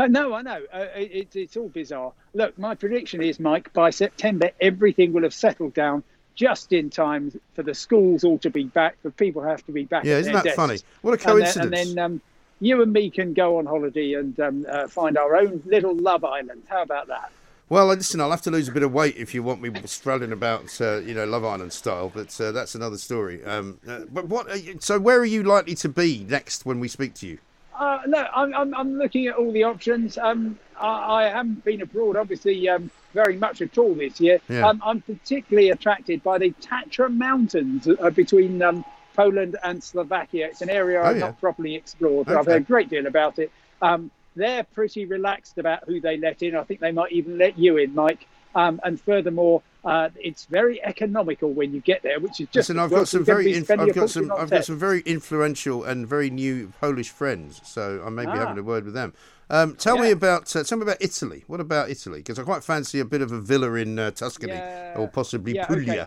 [0.00, 0.60] Uh, no, I know.
[0.72, 2.12] Uh, it, it's- it's all bizarre.
[2.34, 6.02] Look, my prediction is, Mike, by September, everything will have settled down
[6.36, 9.84] just in time for the schools all to be back, for people have to be
[9.84, 10.04] back.
[10.04, 10.78] Yeah, isn't that funny?
[11.02, 11.88] What a And then- coincidence.
[11.90, 12.20] And then, um,
[12.60, 16.24] you and me can go on holiday and um, uh, find our own little love
[16.24, 16.62] island.
[16.68, 17.30] How about that?
[17.68, 20.32] Well, listen, I'll have to lose a bit of weight if you want me straddling
[20.32, 23.44] about, uh, you know, Love Island style, but uh, that's another story.
[23.44, 24.60] Um, uh, but what?
[24.64, 27.38] You, so, where are you likely to be next when we speak to you?
[27.80, 30.18] Uh, no, I'm, I'm, I'm looking at all the options.
[30.18, 34.38] Um, I, I haven't been abroad, obviously, um, very much at all this year.
[34.50, 34.68] Yeah.
[34.68, 38.84] Um, I'm particularly attracted by the Tatra Mountains uh, between um,
[39.16, 40.48] Poland and Slovakia.
[40.48, 41.20] It's an area Oh, I've yeah.
[41.28, 43.50] not properly explored, but I've heard a great deal about it.
[43.80, 46.54] Um, they're pretty relaxed about who they let in.
[46.54, 48.26] I think they might even let you in, Mike.
[48.54, 52.56] Um, and furthermore, uh, it's very economical when you get there, which is just.
[52.56, 56.06] Listen, I've got some very, inf- I've got some, I've got some very influential and
[56.06, 58.36] very new Polish friends, so I may be Ah.
[58.46, 59.14] having a word with them.
[59.48, 61.44] Um, tell me about, uh, tell me about Italy.
[61.48, 62.18] What about Italy?
[62.20, 64.94] Because I quite fancy a bit of a villa in uh, Tuscany Yeah.
[64.96, 65.92] or possibly Yeah, Puglia.
[66.02, 66.06] okay.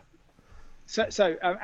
[0.85, 1.57] So, so um,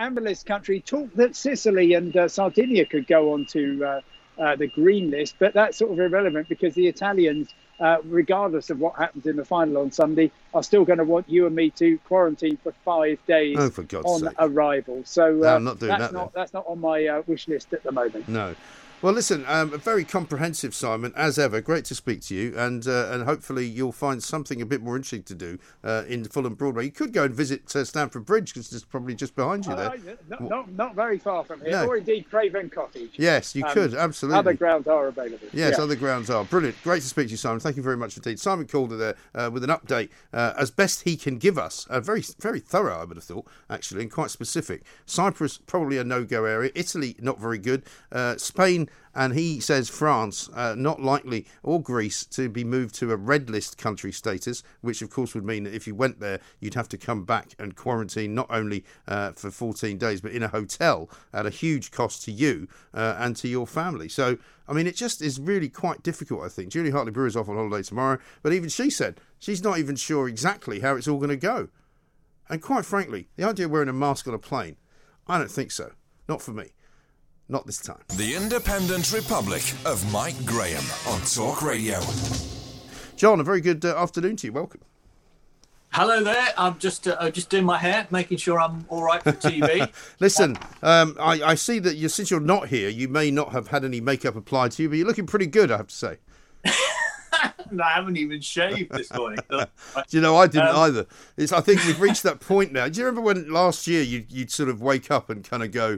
[0.45, 4.01] country talked that Sicily and uh, Sardinia could go onto uh,
[4.37, 8.79] uh, the green list, but that's sort of irrelevant because the Italians, uh, regardless of
[8.79, 11.69] what happens in the final on Sunday, are still going to want you and me
[11.71, 14.29] to quarantine for five days Oh, for on sake.
[14.39, 15.01] arrival.
[15.05, 16.41] So No, uh, I'm not doing that's that not then.
[16.41, 18.27] that's not on my uh, wish list at the moment.
[18.27, 18.55] No.
[19.01, 21.61] Well, listen, um, very comprehensive, Simon, as ever.
[21.61, 24.97] Great to speak to you, and uh, and hopefully you'll find something a bit more
[24.97, 26.83] interesting to do uh, in Fulham Broadway.
[26.83, 29.91] You could go and visit uh, Stamford Bridge because it's probably just behind you there.
[29.91, 31.87] Uh, not, not, not very far from here, No.
[31.87, 33.11] or indeed Craven Cottage.
[33.13, 34.37] Yes, you Um, could, absolutely.
[34.37, 35.47] Other grounds are available.
[35.53, 35.83] Yes, Yeah.
[35.85, 36.75] other grounds are brilliant.
[36.83, 37.61] Great to speak to you, Simon.
[37.61, 38.37] Thank you very much indeed.
[38.37, 41.87] Simon Calder there uh, with an update uh, as best he can give us.
[41.89, 44.81] Uh, very, very thorough, I would have thought, actually, and quite specific.
[45.05, 46.69] Cyprus probably a no-go area.
[46.75, 47.83] Italy not very good.
[48.11, 48.35] Uh,
[49.15, 53.49] And he says France uh, not likely or Greece to be moved to a red
[53.49, 56.89] list country status, which of course would mean that if you went there, you'd have
[56.89, 61.09] to come back and quarantine not only uh, for 14 days but in a hotel
[61.33, 64.07] at a huge cost to you uh, and to your family.
[64.07, 64.37] So
[64.67, 66.69] I mean, it just is really quite difficult, I think.
[66.69, 69.95] Julia Hartley Brewer is off on holiday tomorrow, but even she said she's not even
[69.95, 71.69] sure exactly how it's all going to go.
[72.47, 74.77] And quite frankly, the idea of wearing a mask on a plane,
[75.27, 75.93] I don't think so.
[76.27, 76.71] Not for me.
[77.51, 77.97] Not this time.
[78.15, 81.99] The Independent Republic of Mike Graham on Talk Radio.
[83.15, 84.53] John, a very good uh, afternoon to you.
[84.53, 84.81] Welcome.
[85.91, 86.49] Hello there.
[86.55, 89.91] I'm just uh, just doing my hair, making sure I'm all right for TV.
[90.19, 93.69] Listen, um, I, I see that you, since you're not here, you may not have
[93.69, 96.17] had any makeup applied to you, but you're looking pretty good, I have to say.
[97.71, 99.39] and I haven't even shaved this morning.
[99.49, 99.65] Do
[100.11, 101.07] you know, I didn't Um, either.
[101.35, 102.87] It's, I think we've reached that point now.
[102.87, 105.71] Do you remember when last year you, you'd sort of wake up and kind of
[105.71, 105.97] go,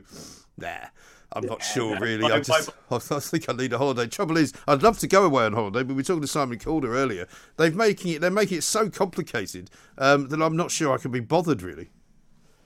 [0.58, 0.86] nah,
[1.34, 2.32] I'm not sure really.
[2.32, 4.08] I just, I think I need a holiday.
[4.08, 6.60] Trouble is, I'd love to go away on holiday, but we were talking to Simon
[6.60, 7.28] Calder earlier.
[7.58, 11.12] They've making it, they're making it so complicated um, that I'm not sure I can
[11.12, 11.90] be bothered really.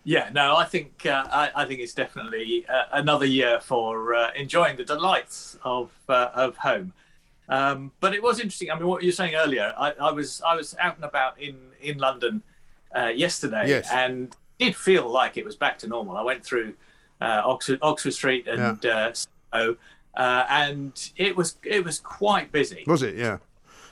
[0.03, 4.32] Yeah, no, I think uh, I, I think it's definitely uh, another year for uh,
[4.36, 6.93] enjoying the delights of uh, of home.
[7.49, 8.70] Um, but it was interesting.
[8.72, 11.39] I mean, what you were saying earlier, I, I was I was out and about
[11.39, 12.43] in in London
[12.95, 13.89] uh, yesterday, Yes.
[13.91, 16.18] and did feel like it was back to normal.
[16.18, 16.76] I went through
[17.22, 19.78] uh, Oxford Oxford Street and uh, Soho,
[20.16, 22.84] uh, and it was it was quite busy.
[22.88, 23.16] Was it?
[23.16, 23.38] Yeah.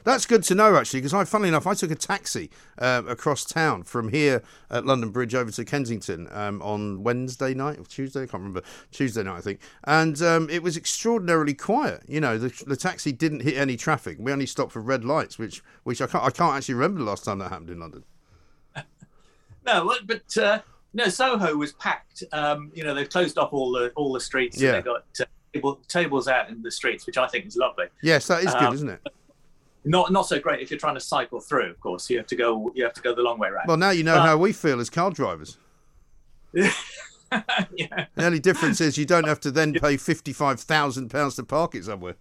[0.04, 3.46] That's good to know, actually, because I, funnily enough, I took a taxi uh, across
[3.46, 8.24] town from here at London Bridge over to Kensington um, on Wednesday night or Tuesday,
[8.24, 12.04] I can't remember, Tuesday night, I think, and um, it was extraordinarily quiet.
[12.08, 14.18] You know, the, the taxi didn't hit any traffic.
[14.20, 17.06] We only stopped for red lights, which which I can't I can't actually remember the
[17.06, 18.04] last time that happened in London.
[19.66, 20.60] No, but uh,
[20.94, 22.24] no, Soho was packed.
[22.32, 24.60] Um, you know, they've closed off all the all the streets.
[24.62, 24.70] Yeah.
[24.70, 27.86] And they've got uh, table, tables out in the streets, which I think is lovely.
[28.02, 29.02] Yes, that is good, Um, isn't it?
[29.86, 31.70] Not not so great if you're trying to cycle through.
[31.70, 32.72] Of course, you have to go.
[32.76, 33.68] You have to go the long way around.
[33.68, 35.58] Well, now you know But- how we feel as car drivers.
[37.32, 41.74] The only difference is you don't have to then pay fifty-five thousand pounds to park
[41.74, 42.16] it somewhere.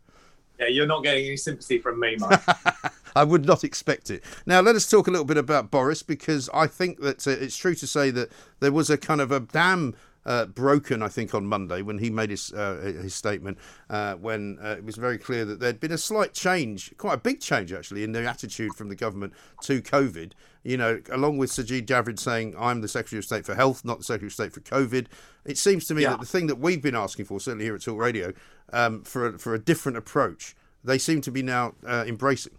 [0.58, 2.40] Yeah, you're not getting any sympathy from me, Mike.
[3.16, 4.22] I would not expect it.
[4.46, 7.56] Now, let us talk a little bit about Boris because I think that uh, it's
[7.56, 8.30] true to say that
[8.60, 9.94] there was a kind of a dam
[10.24, 13.58] uh, broken, I think, on Monday when he made his uh, his statement.
[13.90, 17.18] Uh, when uh, it was very clear that there'd been a slight change, quite a
[17.18, 20.32] big change actually, in the attitude from the government to COVID.
[20.64, 23.98] You know, along with Sajid Javid saying, "I'm the Secretary of State for Health, not
[23.98, 25.06] the Secretary of State for COVID."
[25.44, 26.10] It seems to me Yeah.
[26.10, 28.32] that the thing that we've been asking for, certainly here at Talk Radio,
[28.72, 30.54] um, for a, for a different approach,
[30.84, 32.52] they seem to be now uh, embracing.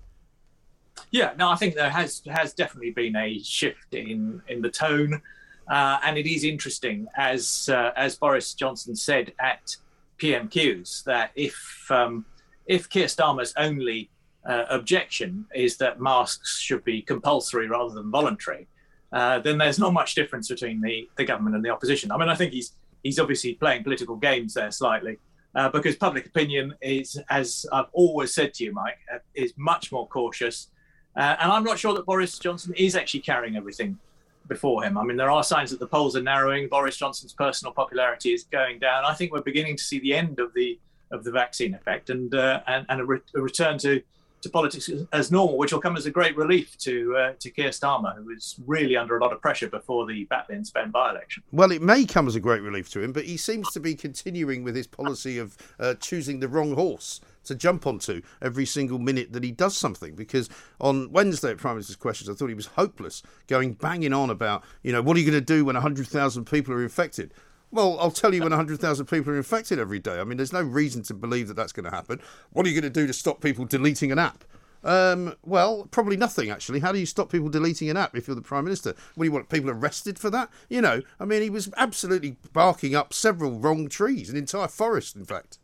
[1.12, 5.22] Yeah, no, I think there has has definitely been a shift in in the tone,
[5.68, 9.76] uh, and it is interesting as uh, as Boris Johnson said at
[10.20, 12.26] PMQs that if um,
[12.66, 14.10] if Keir Starmer's only
[14.46, 18.68] uh, objection is that masks should be compulsory rather than voluntary,
[19.14, 22.12] uh, then there's not much difference between the, the government and the opposition.
[22.12, 25.18] I mean, I think he's he's obviously playing political games there slightly.
[25.56, 29.92] Uh, because public opinion is, as I've always said to you, Mike, uh, is much
[29.92, 30.70] more cautious.
[31.16, 34.00] And I'm not sure that Boris Johnson is actually carrying everything
[34.48, 34.98] before him.
[34.98, 36.68] I mean, there are signs that the polls are narrowing.
[36.68, 39.06] Boris Johnson's personal popularity is going down.
[39.06, 40.80] I think we're beginning to see the end of the
[41.12, 44.02] of the vaccine effect and uh, and, and a, re- a return to,
[44.42, 47.70] to politics as normal, which will come as a great relief to uh, to Keir
[47.70, 51.44] Starmer, who was really under a lot of pressure before the Batley and Spen by-election.
[51.52, 53.96] Well, it may come as a great relief to him, but he seems to be
[53.96, 59.00] continuing with his policy of uh, choosing the wrong horse to jump onto every single
[59.00, 60.16] minute that he does something.
[60.16, 64.30] Because on Wednesday at Prime Minister's Questions, I thought he was hopeless, going banging on
[64.30, 67.34] about, you know, what are you going to do when 100,000 people are infected?
[67.72, 70.20] Well, I'll tell you when 100,000 people are infected every day.
[70.20, 72.20] I mean, there's no reason to believe that that's going to happen.
[72.52, 74.44] What are you going to do to stop people deleting an app?
[74.84, 76.82] Um, well, probably nothing, actually.
[76.82, 78.94] How do you stop people deleting an app if you're the Prime Minister?
[79.16, 80.50] What do you want people arrested for that?
[80.70, 85.16] You know, I mean, he was absolutely barking up several wrong trees, an entire forest,
[85.16, 85.58] in fact.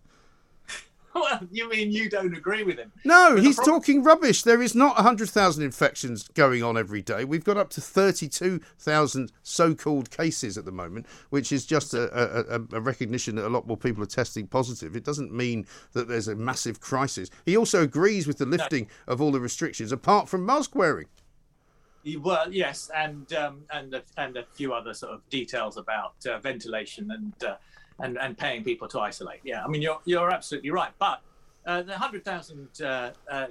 [1.15, 2.91] Well, you mean you don't agree with him?
[3.03, 4.43] No, But he's problem- talking rubbish.
[4.43, 7.25] There is not 100,000 infections going on every day.
[7.25, 12.55] We've got up to 32,000 so called cases at the moment, which is just a,
[12.55, 14.95] a, a recognition that a lot more people are testing positive.
[14.95, 17.29] It doesn't mean that there's a massive crisis.
[17.45, 21.07] He also agrees with the lifting of all the restrictions, apart from mask wearing.
[22.21, 26.39] Well, yes, and um, and a, and a few other sort of details about uh,
[26.39, 27.55] ventilation and uh,
[28.01, 29.39] and and paying people to isolate.
[29.43, 30.91] Yeah, I mean you're you're absolutely right.
[30.99, 31.21] But
[31.65, 33.47] uh, the hundred thousand uh, uh,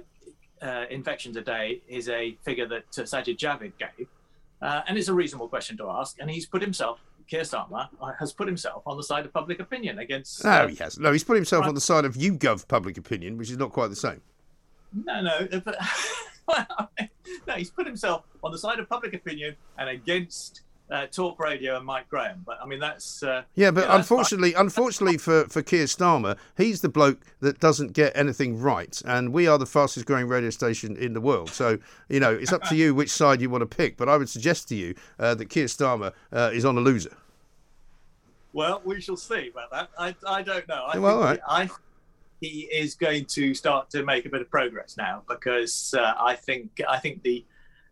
[0.61, 4.07] uh, infections a day is a figure that uh, Sajid Javid gave,
[4.61, 6.17] uh, and it's a reasonable question to ask.
[6.19, 7.87] And he's put himself, Keir Starmer,
[8.19, 10.43] has put himself on the side of public opinion against.
[10.43, 11.03] No, he hasn't.
[11.03, 11.69] No, he's put himself Right.
[11.69, 14.21] on the side of YouGov public opinion, which is not quite the same.
[14.93, 15.47] No, no.
[15.63, 15.77] But,
[16.47, 16.89] well,
[17.47, 20.61] no, he's put himself on the side of public opinion and against
[20.91, 22.41] uh, Talk Radio and Mike Graham.
[22.45, 24.17] But I mean, that's uh, Yeah, but you know, that's fine.
[24.17, 29.31] unfortunately, unfortunately for, for Keir Starmer, he's the bloke that doesn't get anything right, and
[29.33, 31.49] we are the fastest growing radio station in the world.
[31.49, 31.77] So
[32.09, 33.97] you know, it's up to you which side you want to pick.
[33.97, 37.15] But I would suggest to you uh, that Keir Starmer uh, is on a loser.
[38.53, 39.89] Well, we shall see about that.
[39.97, 40.85] I, I don't know.
[40.87, 41.67] I Well, think all right.
[41.67, 41.75] he, I
[42.41, 46.35] he is going to start to make a bit of progress now because uh, I
[46.35, 47.45] think I think the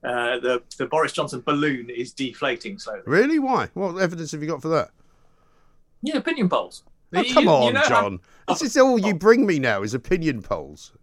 [0.03, 3.01] uh, the the Boris Johnson balloon is deflating slowly.
[3.05, 3.39] Really?
[3.39, 3.69] Why?
[3.73, 4.89] What evidence have you got for that?
[6.01, 6.83] Yeah, opinion polls.
[7.15, 8.19] Oh, You- come you on, know how- John.
[8.47, 10.93] This is all you bring me now is opinion polls.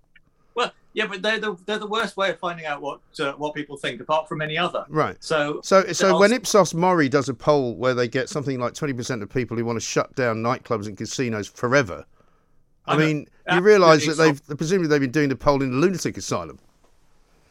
[0.54, 3.54] Well, yeah, but they're the they're the worst way of finding out what uh, what
[3.54, 4.84] people think, apart from any other.
[4.88, 5.16] Right.
[5.22, 8.94] So So, so when Ipsos Mori does a poll where they get something like twenty
[8.94, 12.06] percent of people who want to shut down nightclubs and casinos forever,
[12.86, 13.04] I, I know.
[13.06, 16.58] mean, you realise that they've presumably they've been doing the poll in a lunatic asylum.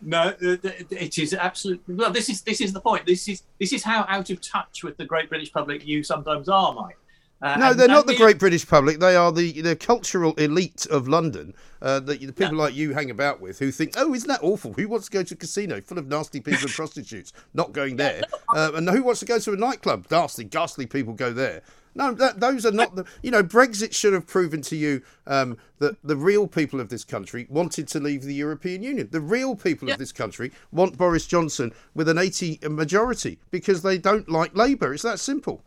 [0.06, 0.58] No, uh,
[0.90, 1.96] it is absolutely.
[1.96, 3.06] Well, this is this is the point.
[3.06, 6.50] This is this is how out of touch with the great British public you sometimes
[6.50, 6.98] are, Mike.
[7.42, 9.00] Uh, No, and- they're not the great British public.
[9.00, 11.54] They are the, the cultural elite of London.
[11.82, 14.72] Uh, the, the people like you hang about with who think, oh, isn't that awful?
[14.72, 17.34] Who wants to go to a casino full of nasty people and prostitutes?
[17.54, 18.22] Not going there.
[18.56, 20.08] Uh, and who wants to go to a nightclub?
[20.08, 21.62] Ghastly, ghastly people go there.
[21.96, 23.06] No, that, those are not the.
[23.22, 27.04] You know, Brexit should have proven to you um, that the real people of this
[27.04, 29.10] country wanted to leave the European Union.
[29.12, 33.98] The real people of this country want Boris Johnson with an 80 majority because they
[33.98, 34.94] don't like Labour.
[34.94, 35.62] It's that simple.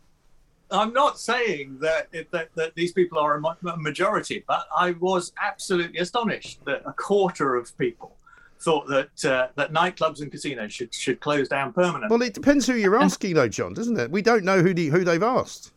[0.70, 4.92] I'm not saying that, it, that that these people are a a majority, but I
[4.92, 8.16] was absolutely astonished that a quarter of people
[8.58, 12.08] thought that uh, that nightclubs and casinos should should close down permanently.
[12.10, 14.10] Well, it depends who you're asking, though, John, doesn't it?
[14.10, 15.72] We don't know who the, who they've asked.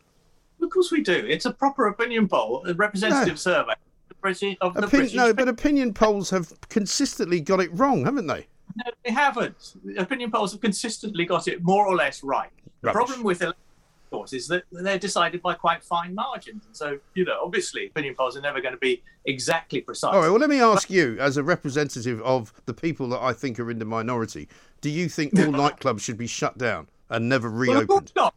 [0.62, 1.14] Of course, we do.
[1.14, 3.34] It's a proper opinion poll, a representative No.
[3.36, 3.72] survey
[4.10, 4.56] of British.
[4.60, 8.46] Of the British no, but opinion polls have consistently got it wrong, haven't they?
[8.76, 9.74] No, they haven't.
[9.98, 12.50] Opinion polls have consistently got it more or less right.
[12.82, 13.64] The problem with elections,
[14.06, 16.64] of course, is that they're decided by quite fine margins.
[16.66, 20.14] And so, you know, obviously, opinion polls are never going to be exactly precise.
[20.14, 20.30] All right.
[20.30, 23.70] Well, let me ask you, as a representative of the people that I think are
[23.70, 24.48] in the minority,
[24.80, 28.12] do you think all nightclubs should be shut down and never Well, of course reopened?
[28.16, 28.34] not.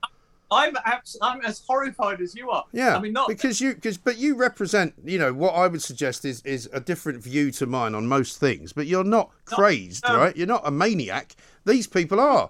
[0.51, 2.63] I'm abs- I'm as horrified as you are.
[2.71, 5.81] Yeah, I mean, not because you, because but you represent, you know, what I would
[5.81, 8.73] suggest is is a different view to mine on most things.
[8.73, 10.17] But you're not crazed, no.
[10.17, 10.35] right?
[10.35, 11.35] You're not a maniac.
[11.65, 12.49] These people are.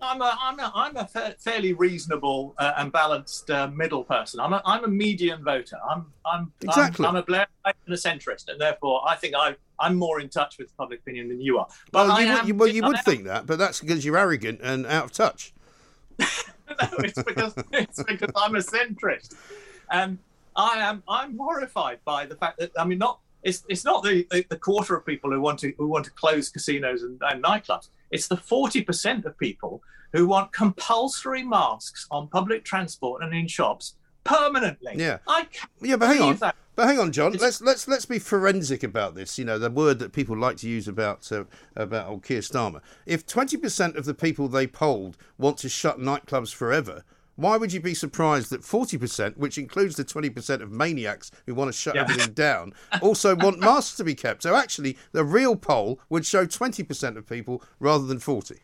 [0.00, 4.40] I'm a I'm a I'm a fa- fairly reasonable uh, and balanced uh, middle person.
[4.40, 5.78] I'm a I'm a median voter.
[5.88, 7.06] I'm I'm Exactly.
[7.06, 10.28] I'm, I'm a Blairite and a centrist, and therefore I think I I'm more in
[10.28, 11.68] touch with public opinion than you are.
[11.92, 14.18] But Well, you, would- am, you, well, you would think that, but that's because you're
[14.18, 15.52] arrogant and out of touch.
[16.80, 19.34] no, it's because it's because I'm a centrist,
[19.90, 20.18] and
[20.56, 24.26] I am I'm horrified by the fact that I mean not it's it's not the,
[24.30, 27.42] the, the quarter of people who want to who want to close casinos and, and
[27.42, 27.88] nightclubs.
[28.10, 33.48] It's the forty percent of people who want compulsory masks on public transport and in
[33.48, 33.94] shops
[34.24, 34.94] permanently.
[34.96, 35.18] Yeah.
[35.26, 36.22] I can't Yeah, but hang on.
[36.26, 36.56] believe that.
[36.74, 37.32] But hang on, John.
[37.32, 39.38] Let's let's let's be forensic about this.
[39.38, 41.44] You know, the word that people like to use about uh,
[41.76, 42.80] about old Keir Starmer.
[43.04, 47.04] If twenty percent of the people they polled want to shut nightclubs forever,
[47.36, 51.30] why would you be surprised that forty percent, which includes the twenty percent of maniacs
[51.44, 52.02] who want to shut Yeah.
[52.04, 54.42] everything down, also want masks to be kept?
[54.42, 58.60] So actually, the real poll would show twenty percent of people rather than forty.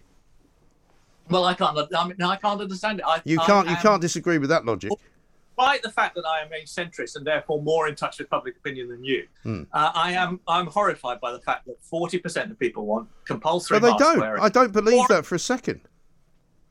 [1.29, 1.77] Well, I can't.
[1.95, 3.05] I mean, I can't understand it.
[3.07, 4.91] I, You can't you am- can't disagree with that logic.
[5.59, 8.57] Despite the fact that I am a centrist and therefore more in touch with public
[8.57, 9.63] opinion than you, Hmm.
[9.73, 13.93] uh, I am I'm horrified by the fact that 40% of people want compulsory But
[13.99, 14.21] they don't.
[14.21, 14.43] wearing.
[14.43, 15.81] I don't believe Or- that for a second.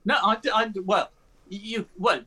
[0.06, 1.12] No, I, I well,
[1.50, 2.22] you well,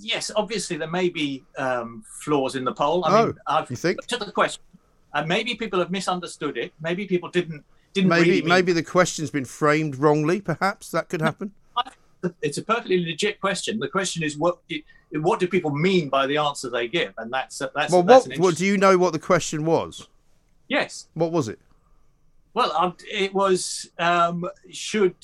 [0.00, 3.04] yes, obviously there may be um, flaws in the poll.
[3.04, 4.04] I Oh, mean, I've you think?
[4.06, 4.62] to the question,
[5.14, 6.72] and maybe people have misunderstood it.
[6.80, 10.40] Maybe people didn't didn't Maybe really maybe the question's been framed wrongly.
[10.40, 11.52] Perhaps that could happen.
[12.42, 13.78] It's a perfectly legit question.
[13.78, 17.32] The question is what it, what do people mean by the answer they give, and
[17.32, 18.98] that's that's well, that's what, what do you know?
[18.98, 20.08] What the question was?
[20.68, 21.08] yes.
[21.14, 21.58] What was it?
[22.54, 25.14] Well, um, it was um, should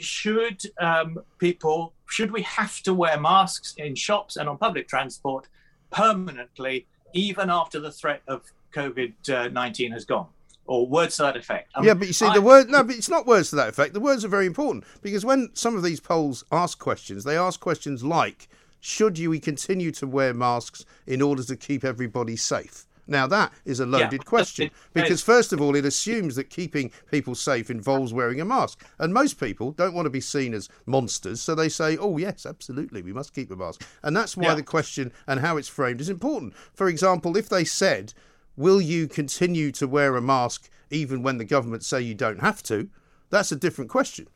[0.00, 5.48] should um, people should we have to wear masks in shops and on public transport
[5.90, 8.42] permanently, even after the threat of
[8.74, 10.28] COVID nineteen has gone,
[10.66, 11.70] or words to that effect?
[11.74, 13.68] Um, yeah, but you see, I- the word no, but it's not words to that
[13.68, 13.94] effect.
[13.94, 17.60] The words are very important because when some of these polls ask questions, they ask
[17.60, 18.48] questions like,
[18.80, 23.80] "Should you continue to wear masks in order to keep everybody safe?" Now that is
[23.80, 28.14] a loaded but question because first of all, it assumes that keeping people safe involves
[28.14, 31.68] wearing a mask, and most people don't want to be seen as monsters, so they
[31.68, 34.54] say, "Oh yes, absolutely, we must keep a mask," and that's why Yeah.
[34.54, 36.54] the question and how it's framed is important.
[36.72, 38.14] For example, if they said,
[38.56, 42.62] "Will you continue to wear a mask even when the government say you don't have
[42.64, 42.88] to?"
[43.30, 44.28] That's a different question.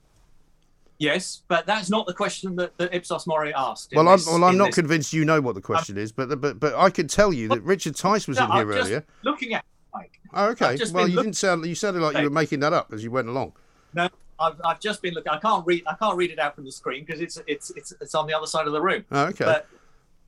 [0.99, 3.93] Yes, but that's not the question that, that Ipsos Mori asked.
[3.95, 6.59] Well, I'm, well, I'm not this- convinced you know what the question is, but but
[6.59, 9.07] but I could tell you that Richard Tice was No, in here I'm just earlier.
[9.23, 9.65] Looking at
[9.95, 10.19] Mike.
[10.35, 10.77] Oh, okay.
[10.93, 11.65] Well, you didn't sound.
[11.65, 13.53] You sounded like you were making that up as you went along.
[13.95, 14.09] No,
[14.41, 15.31] I've, I've just been looking.
[15.31, 15.85] I can't read.
[15.87, 18.35] I can't read it out from the screen because it's it's it's it's on the
[18.37, 19.05] other side of the room.
[19.13, 19.45] Oh, okay.
[19.45, 19.69] But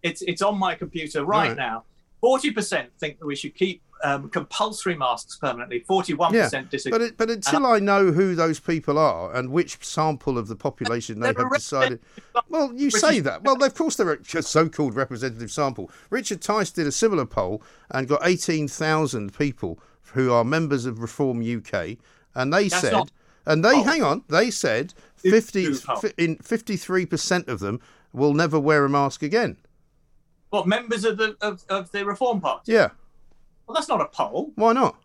[0.05, 1.57] it's it's on my computer right, Right.
[1.57, 1.83] now.
[2.21, 5.81] Forty percent think that we should keep um, compulsory masks permanently.
[5.81, 6.99] Forty-one Yeah, percent disagree.
[6.99, 10.57] but it, but until I know who those people are and which sample of the
[10.57, 12.01] population they have decided.
[12.49, 13.43] Well, you say that.
[13.43, 15.91] Well, of course they're a so-called representative sample.
[16.11, 19.79] Richard Tice did a similar poll and got eighteen thousand people
[20.15, 21.97] who are members of Reform UK,
[22.35, 23.13] and they That's said,
[23.47, 25.69] and they hang on, they said fifty
[26.19, 27.81] in fifty-three percent of them
[28.13, 29.57] will never wear a mask again.
[30.51, 32.73] What members of the of, of the Reform Party?
[32.73, 32.91] Yeah,
[33.67, 34.53] Well, that's not a poll.
[34.57, 34.97] why not?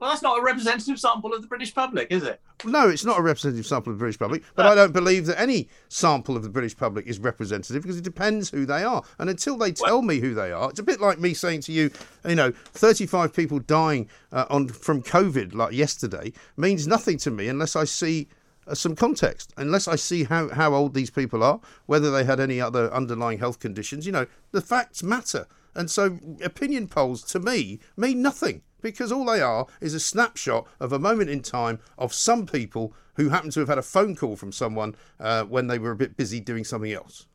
[0.00, 2.40] Well, that's not a representative sample of the British public, is it?
[2.64, 5.40] No, it's not a representative sample of the British public, but I don't believe that
[5.40, 9.02] any sample of the British public is representative because it depends who they are.
[9.18, 11.72] And until they tell me who they are, it's a bit like me saying to
[11.72, 11.90] you,
[12.24, 17.48] you know, 35 people dying uh, on from COVID like yesterday means nothing to me
[17.48, 18.28] unless I see
[18.74, 22.60] some context, unless I see how, how old these people are, whether they had any
[22.60, 24.06] other underlying health conditions.
[24.06, 25.46] You know, the facts matter.
[25.74, 30.66] And so opinion polls to me mean nothing because all they are is a snapshot
[30.80, 34.14] of a moment in time of some people who happen to have had a phone
[34.14, 37.26] call from someone uh, when they were a bit busy doing something else.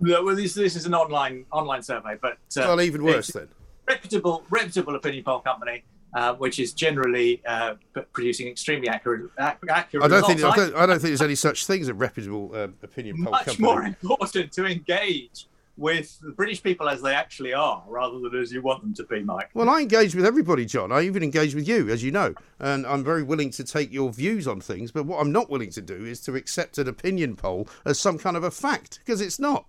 [0.00, 3.48] No, well, this this is an online online survey, but uh, well, even worse then.
[3.86, 7.74] reputable reputable opinion poll company, uh, which is generally uh,
[8.12, 10.42] producing extremely accurate accurate I don't think.
[10.44, 13.32] I don't, I don't think there's any such thing as a reputable uh, opinion poll
[13.32, 13.66] much company.
[13.66, 15.46] more important to engage
[15.78, 19.04] with the British people as they actually are, rather than as you want them to
[19.04, 19.50] be, Mike.
[19.54, 20.92] Well, I engage with everybody, John.
[20.92, 24.12] I even engage with you, as you know, and I'm very willing to take your
[24.12, 24.92] views on things.
[24.92, 28.18] But what I'm not willing to do is to accept an opinion poll as some
[28.18, 29.64] kind of a fact because it's not.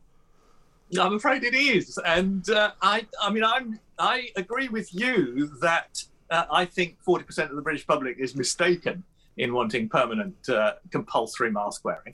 [0.99, 6.03] I'm afraid it is, and uh, I, I mean, I'm, I agree with you that
[6.29, 9.03] uh, I think 40% of the British public is mistaken
[9.37, 12.13] in wanting permanent uh, compulsory mask wearing,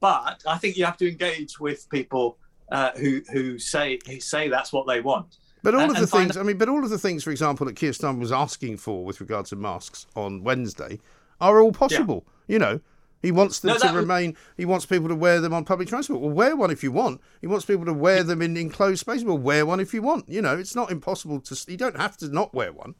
[0.00, 2.38] but I think you have to engage with people
[2.70, 5.38] uh, who who say who say that's what they want.
[5.62, 7.66] But all And- of the things, I mean, but all of the things, for example,
[7.66, 11.00] that Keir Starmer was asking for with regard to masks on Wednesday
[11.40, 12.24] are all possible.
[12.46, 12.80] You know,
[13.20, 14.36] he wants them No, to that was- remain.
[14.56, 16.20] He wants people to wear them on public transport.
[16.20, 17.20] Well, wear one if you want.
[17.40, 19.24] He wants people to wear them in enclosed spaces.
[19.24, 20.28] Well, wear one if you want.
[20.28, 21.70] You know, it's not impossible to.
[21.70, 22.94] You don't have to not wear one.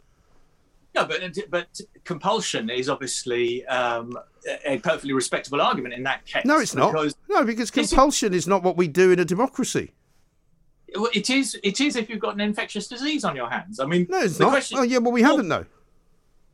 [0.95, 1.21] No, but
[1.51, 4.19] but compulsion is obviously um,
[4.65, 6.45] a perfectly respectable argument in that case.
[6.45, 6.95] No, it's not.
[7.29, 9.93] No, because compulsion is not what we do in a democracy.
[10.95, 11.57] Well, it is.
[11.63, 13.79] It is if you've got an infectious disease on your hands.
[13.79, 14.51] I mean, No, it's the not.
[14.51, 15.67] question- oh, yeah, well, we haven't though.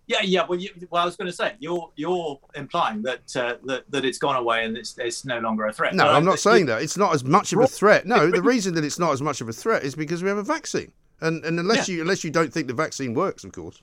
[0.09, 0.47] Yeah, yeah.
[0.47, 4.05] Well, you, well, I was going to say you're you're implying that uh, that that
[4.05, 5.95] it's gone away and it's it's no longer a threat.
[5.95, 6.83] No, I'm not saying that.
[6.83, 8.07] It's not as much of a threat.
[8.07, 10.39] No, the reason that it's not as much of a threat is because we have
[10.39, 10.93] a vaccine.
[11.21, 13.83] And and unless you unless you don't think the vaccine works, of course.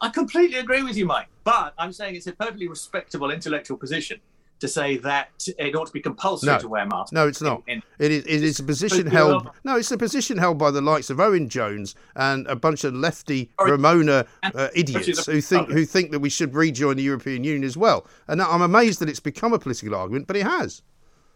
[0.00, 1.28] I completely agree with you, Mike.
[1.44, 4.20] But I'm saying it's a perfectly respectable intellectual position
[4.58, 5.28] to say that
[5.58, 7.12] it ought to be compulsory No, to wear masks.
[7.12, 7.62] no, it's not.
[7.66, 8.24] in- It is.
[8.24, 9.50] It is a position held.
[9.64, 12.94] No, it's a position held by the likes of Owen Jones and a bunch of
[12.94, 17.64] lefty remoaner uh, idiots who think who think that we should rejoin the European Union
[17.64, 18.06] as well.
[18.28, 20.80] And I'm amazed that it's become a political argument, but it has.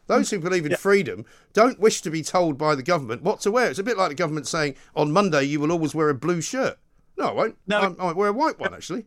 [0.06, 3.50] Those who believe in freedom don't wish to be told by the government what to
[3.52, 3.68] wear.
[3.70, 6.40] It's a bit like the government saying, on Monday, you will always wear a blue
[6.40, 6.78] shirt.
[7.20, 7.56] No, I won't.
[7.66, 7.96] No.
[7.98, 9.04] I, wear a white one, actually.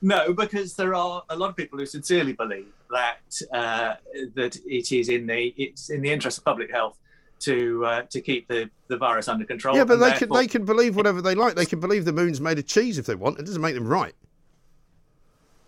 [0.00, 3.20] No, because there are a lot of people who sincerely believe that
[3.52, 3.94] uh,
[4.34, 6.98] that it is in the it's in the interest of public health
[7.40, 9.76] to uh, to keep the, the virus under control.
[9.76, 11.54] Yeah, but they can, they can believe whatever they like.
[11.54, 13.38] They can believe the moon's made of cheese if they want.
[13.38, 14.14] It doesn't make them right.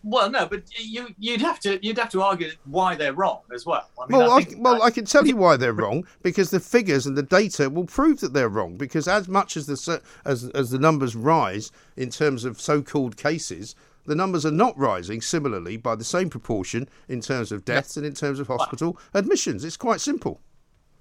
[0.07, 3.64] Well, no, but you you'd have to you'd have to argue why they're wrong as
[3.64, 3.88] well.
[3.98, 6.61] I mean, well, I I, well, I can tell you why they're wrong because the
[6.61, 8.76] figures and the data will prove that they're wrong.
[8.76, 13.74] Because as much as the as as the numbers rise in terms of so-called cases,
[14.05, 18.05] the numbers are not rising similarly by the same proportion in terms of deaths and
[18.05, 19.64] in terms of hospital admissions.
[19.64, 20.40] It's quite simple.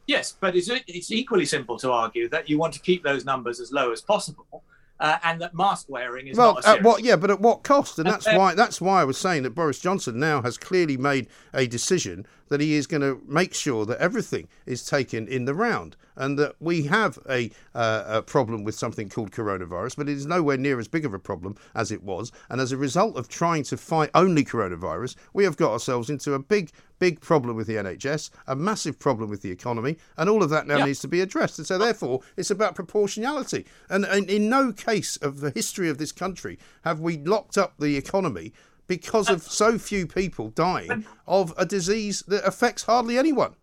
[0.07, 3.59] Yes, but it's it's equally simple to argue that you want to keep those numbers
[3.59, 4.63] as low as possible,
[4.99, 7.03] uh, and that mask wearing is well, not a at what?
[7.03, 7.99] Yeah, but at what cost?
[7.99, 10.97] And And that's why that's why I was saying that Boris Johnson now has clearly
[10.97, 15.45] made a decision that he is going to make sure that everything is taken in
[15.45, 20.07] the round, and that we have a, uh, a problem with something called coronavirus, but
[20.07, 22.31] it is nowhere near as big of a problem as it was.
[22.49, 26.35] And as a result of trying to fight only coronavirus, we have got ourselves into
[26.35, 30.43] a big, big problem with the NHS, a massive problem with the economy, and all
[30.43, 30.85] of that now Yeah.
[30.85, 31.57] needs to be addressed.
[31.57, 33.65] And so, therefore, it's about proportionality.
[33.89, 37.73] And, and in no case of the history of this country have we locked up
[37.79, 38.53] the economy
[38.87, 43.55] because of so few people dying of a disease that affects hardly anyone.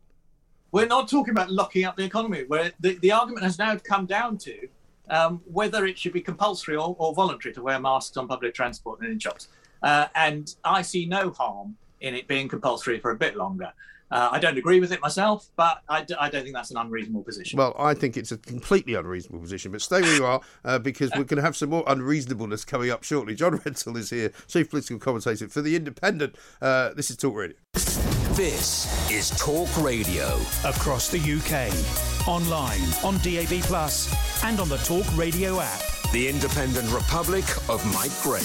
[0.72, 2.44] We're not talking about locking up the economy.
[2.46, 4.68] Where the, the argument has now come down to
[5.08, 9.00] um, whether it should be compulsory or, or voluntary to wear masks on public transport
[9.00, 9.48] and in shops.
[9.82, 13.72] Uh, and I see no harm in it being compulsory for a bit longer.
[14.10, 16.76] Uh, I don't agree with it myself, but I, d- I don't think that's an
[16.76, 17.58] unreasonable position.
[17.58, 21.10] Well, I think it's a completely unreasonable position, but stay where you are uh, because
[21.16, 23.34] we're going to have some more unreasonableness coming up shortly.
[23.34, 26.36] John Rentoul is here, chief political commentator for The Independent.
[26.60, 27.56] Uh, this is Talk Radio.
[28.34, 30.26] This is Talk Radio.
[30.64, 32.28] Across the UK.
[32.28, 34.12] Online, on DAB, Plus,
[34.44, 35.80] and on the Talk Radio app.
[36.12, 38.44] The Independent Republic of Mike Graham.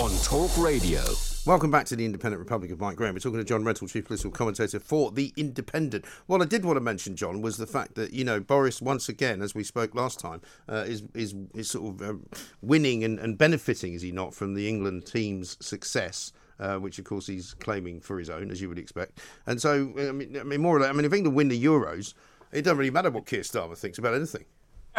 [0.00, 1.02] On Talk Radio.
[1.46, 3.12] Welcome back to the Independent Republic of Mike Graham.
[3.14, 6.06] We're talking to John Rentoul, chief political commentator for The Independent.
[6.26, 9.10] What I did want to mention, John, was the fact that you know Boris once
[9.10, 10.40] again, as we spoke last time,
[10.70, 12.26] uh, is is is sort of um,
[12.62, 16.32] winning and, and benefiting, is he not, from the England team's success.
[16.58, 19.18] Uh, which of course he's claiming for his own, as you would expect.
[19.44, 21.62] And so, I mean, I mean, more or less, I mean, if England win the
[21.62, 22.14] Euros,
[22.52, 24.44] it doesn't really matter what Keir Starmer thinks about anything.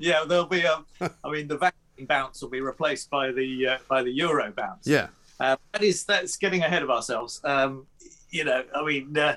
[0.00, 0.82] yeah, there'll be a.
[1.22, 4.86] I mean, the vaccine bounce will be replaced by the uh, by the euro bounce.
[4.86, 5.08] Yeah.
[5.40, 7.40] Uh, that is that's getting ahead of ourselves.
[7.44, 7.86] Um,
[8.30, 9.36] you know, I mean, uh,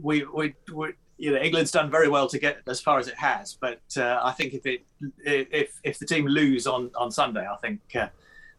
[0.00, 3.16] we, we we you know England's done very well to get as far as it
[3.16, 4.84] has, but uh, I think if it
[5.24, 7.80] if if the team lose on on Sunday, I think.
[7.94, 8.08] Uh,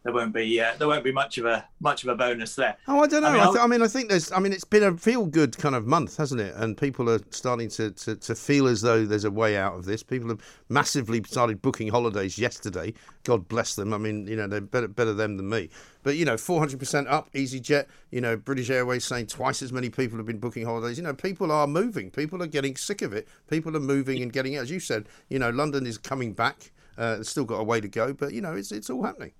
[0.04, 2.76] there won't be uh, there won't be much of a much of a bonus there.
[2.88, 3.28] Oh, I don't know.
[3.28, 4.32] I, mean, I, th- I mean, I think there's.
[4.32, 6.54] I mean, it's been a feel good kind of month, hasn't it?
[6.56, 9.84] And people are starting to, to, to feel as though there's a way out of
[9.84, 10.02] this.
[10.02, 12.94] People have massively started booking holidays yesterday.
[13.22, 13.94] God bless them.
[13.94, 15.70] I mean, you know, they're better better them than me.
[16.02, 17.86] But you know, 400% up, EasyJet.
[18.10, 20.96] You know, British Airways saying twice as many people have been booking holidays.
[20.96, 22.10] You know, people are moving.
[22.10, 23.28] People are getting sick of it.
[23.48, 24.62] People are moving and getting out.
[24.62, 26.72] As you said, you know, London is coming back.
[26.98, 29.32] Uh, it's still got a way to go, but you know, it's it's all happening.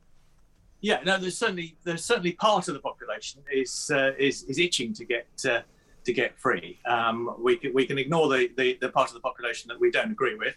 [0.82, 4.92] Yeah, no, there's certainly there's certainly part of the population is uh, is is itching
[4.94, 5.60] to get uh,
[6.04, 6.78] to get free.
[6.84, 9.90] Um, we can, we can ignore the, the, the part of the population that we
[9.92, 10.56] don't agree with,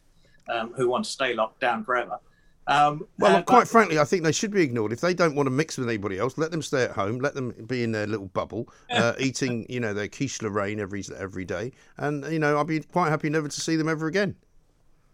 [0.50, 2.18] um, who want to stay locked down forever.
[2.66, 4.92] Um, Well, uh, quite but- frankly, I think they should be ignored.
[4.92, 7.20] If they don't want to mix with anybody else, let them stay at home.
[7.20, 11.04] Let them be in their little bubble, uh, eating, you know, their quiche Lorraine every
[11.16, 11.72] every day.
[11.98, 14.36] And you know, I'd be quite happy never to see them ever again.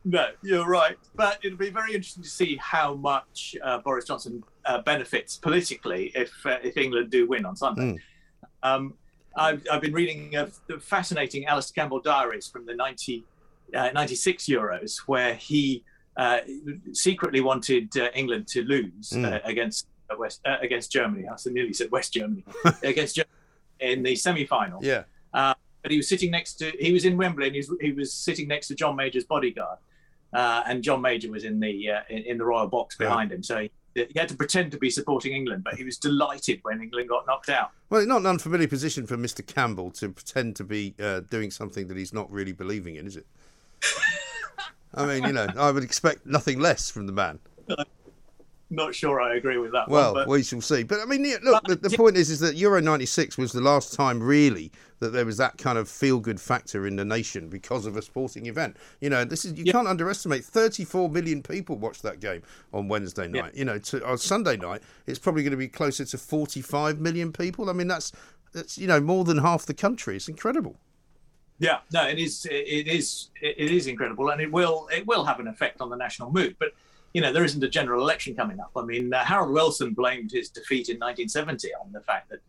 [0.06, 0.98] No, you're right.
[1.14, 6.12] But it'll be very interesting to see how much uh, Boris Johnson uh, benefits politically
[6.16, 7.98] if uh, if England do win on Sunday.
[8.64, 8.94] Um,
[9.36, 13.24] I've, I've been reading uh, the fascinating Alastair Campbell diaries from the 90,
[13.74, 15.86] uh, 96 Euros, where he
[16.18, 16.40] uh,
[16.92, 19.32] secretly wanted uh, England to lose Mm.
[19.34, 21.28] uh, against uh, West uh, against Germany.
[21.30, 22.44] I nearly said West Germany
[22.84, 23.32] against Germany
[23.80, 24.84] in the semi-final.
[24.84, 25.04] Yeah.
[25.34, 28.14] But he was sitting next to he was in Wembley and he was, he was
[28.14, 29.80] sitting next to John Major's bodyguard,
[30.32, 33.42] uh, and John Major was in the uh, in, in the royal box behind him.
[33.42, 36.82] So he, he had to pretend to be supporting England, but he was delighted when
[36.82, 37.72] England got knocked out.
[37.90, 39.46] Well, it's not an unfamiliar position for Mr.
[39.46, 43.18] Campbell to pretend to be uh, doing something that he's not really believing in, is
[43.18, 43.26] it?
[44.94, 47.40] I mean, you know, I would expect nothing less from the man.
[48.72, 50.84] Not sure I agree with that Well, one, but we shall see.
[50.84, 53.60] But I mean, yeah, look, the, the point is, is that Euro '96 was the
[53.60, 57.86] last time really that there was that kind of feel-good factor in the nation because
[57.86, 58.78] of a sporting event.
[59.02, 60.46] You know, this is you can't underestimate.
[60.46, 63.56] 34 million people watched that game on Wednesday night.
[63.56, 67.34] You know, to, on Sunday night, it's probably going to be closer to 45 million
[67.34, 67.70] people.
[67.70, 68.14] I mean, that's
[68.54, 70.16] It's you know more than half the country.
[70.16, 70.78] It's incredible.
[71.60, 72.48] Yeah, no, it is.
[72.50, 73.32] It is.
[73.42, 74.88] It is incredible, and it will.
[74.94, 76.56] It will have an effect on the national mood.
[76.58, 76.72] But
[77.14, 78.72] you know, there isn't a general election coming up.
[78.76, 82.40] I mean, uh, Harold Wilson blamed his defeat in 1970 on the fact that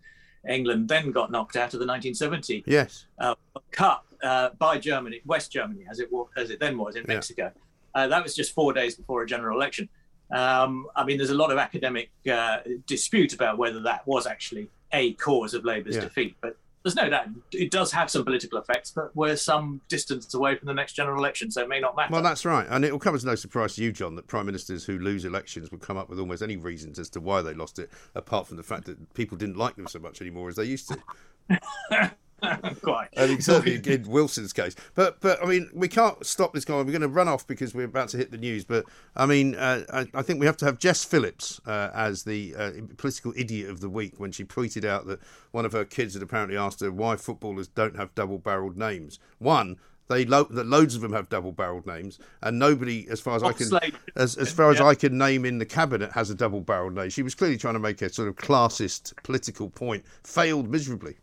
[0.48, 3.06] England then got knocked out of the 1970 yes.
[3.18, 3.34] uh,
[3.70, 7.14] Cup uh, by Germany, West Germany, as it was, as it then was in Yeah.
[7.14, 7.52] Mexico.
[7.94, 9.88] Uh, that was just four days before a general election.
[10.30, 14.68] Um, I mean, there's a lot of academic uh, dispute about whether that was actually
[14.92, 16.02] a cause of Labour's Yeah.
[16.02, 18.90] defeat, but there's no doubt it does have some political effects.
[18.90, 22.12] But we're some distance away from the next general election, so it may not matter.
[22.12, 24.46] Well, that's right, and it will come as no surprise to you, John, that prime
[24.46, 27.54] ministers who lose elections will come up with almost any reasons as to why they
[27.54, 30.56] lost it, apart from the fact that people didn't like them so much anymore as
[30.56, 32.10] they used to.
[32.82, 33.08] Quite.
[33.16, 34.74] And certainly in Wilson's case.
[34.94, 36.76] But but I mean, we can't stop this guy.
[36.76, 38.64] We're going to run off because we're about to hit the news.
[38.64, 38.84] But
[39.16, 42.54] I mean, uh, I, I think we have to have Jess Phillips uh, as the
[42.56, 45.20] uh, political idiot of the week when she tweeted out that
[45.50, 49.18] one of her kids had apparently asked her why footballers don't have double-barreled names.
[49.38, 49.76] One.
[50.08, 53.52] They lo- that loads of them have double-barreled names, and nobody, as far as I
[53.52, 53.70] can,
[54.14, 54.86] as as far as Yeah.
[54.86, 57.08] I can name in the cabinet, has a double-barreled name.
[57.08, 61.16] She was clearly trying to make a sort of classist political point, failed miserably.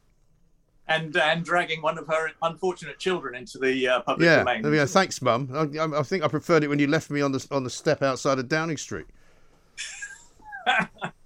[0.89, 4.61] And and dragging one of her unfortunate children into the uh, public Yeah, domain.
[4.63, 4.85] go.
[4.85, 5.49] Thanks, Mum.
[5.53, 8.01] I, I- think I preferred it when you left me on the on the step
[8.03, 9.05] outside of Downing Street.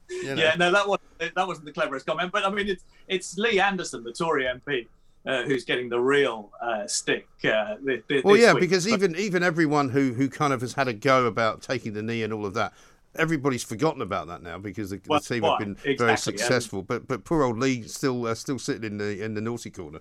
[0.09, 0.41] You know.
[0.43, 2.31] Yeah, no, that wasn't that wasn't the cleverest comment.
[2.31, 4.87] But I mean, it's it's Lee Anderson, the Tory MP,
[5.25, 7.27] uh, who's getting the real uh, stick.
[7.43, 8.61] Uh, thi- thi- Well, yeah, week.
[8.61, 12.03] because even even everyone who who kind of has had a go about taking the
[12.03, 12.73] knee and all of that,
[13.15, 16.37] everybody's forgotten about that now because the, Well, the team quite, have been very exactly,
[16.37, 16.81] successful.
[16.81, 19.99] But but poor old Lee still uh, still sitting in the in the naughty corner.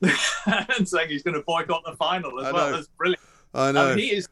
[0.00, 2.70] and saying he's going to boycott the final as I well.
[2.70, 2.76] know.
[2.76, 3.20] That's brilliant.
[3.54, 3.92] I know.
[3.92, 4.28] Um, he is.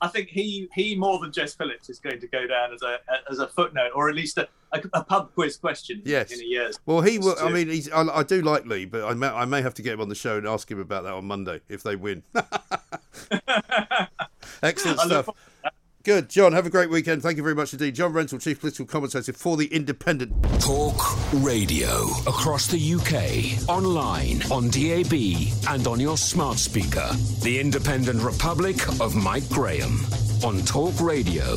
[0.00, 2.98] I think he he more than Jess Phillips is going to go down as a
[3.30, 6.32] as a footnote or at least a, a, a pub quiz question Yes.
[6.32, 6.80] in a year's.
[6.86, 7.36] Well, he will.
[7.40, 9.82] I mean, he's, I, I do like Lee, but I may, I may have to
[9.82, 12.24] get him on the show and ask him about that on Monday if they win.
[14.62, 15.28] Excellent stuff.
[16.04, 16.52] Good, John.
[16.52, 17.22] Have a great weekend.
[17.22, 17.94] Thank you very much indeed.
[17.94, 20.32] John Rentoul, chief political commentator for the Independent.
[20.60, 20.96] Talk
[21.34, 25.12] Radio across the UK, online, on DAB,
[25.68, 27.08] and on your smart speaker.
[27.42, 30.00] The Independent Republic of Mike Graham
[30.42, 31.56] on Talk Radio.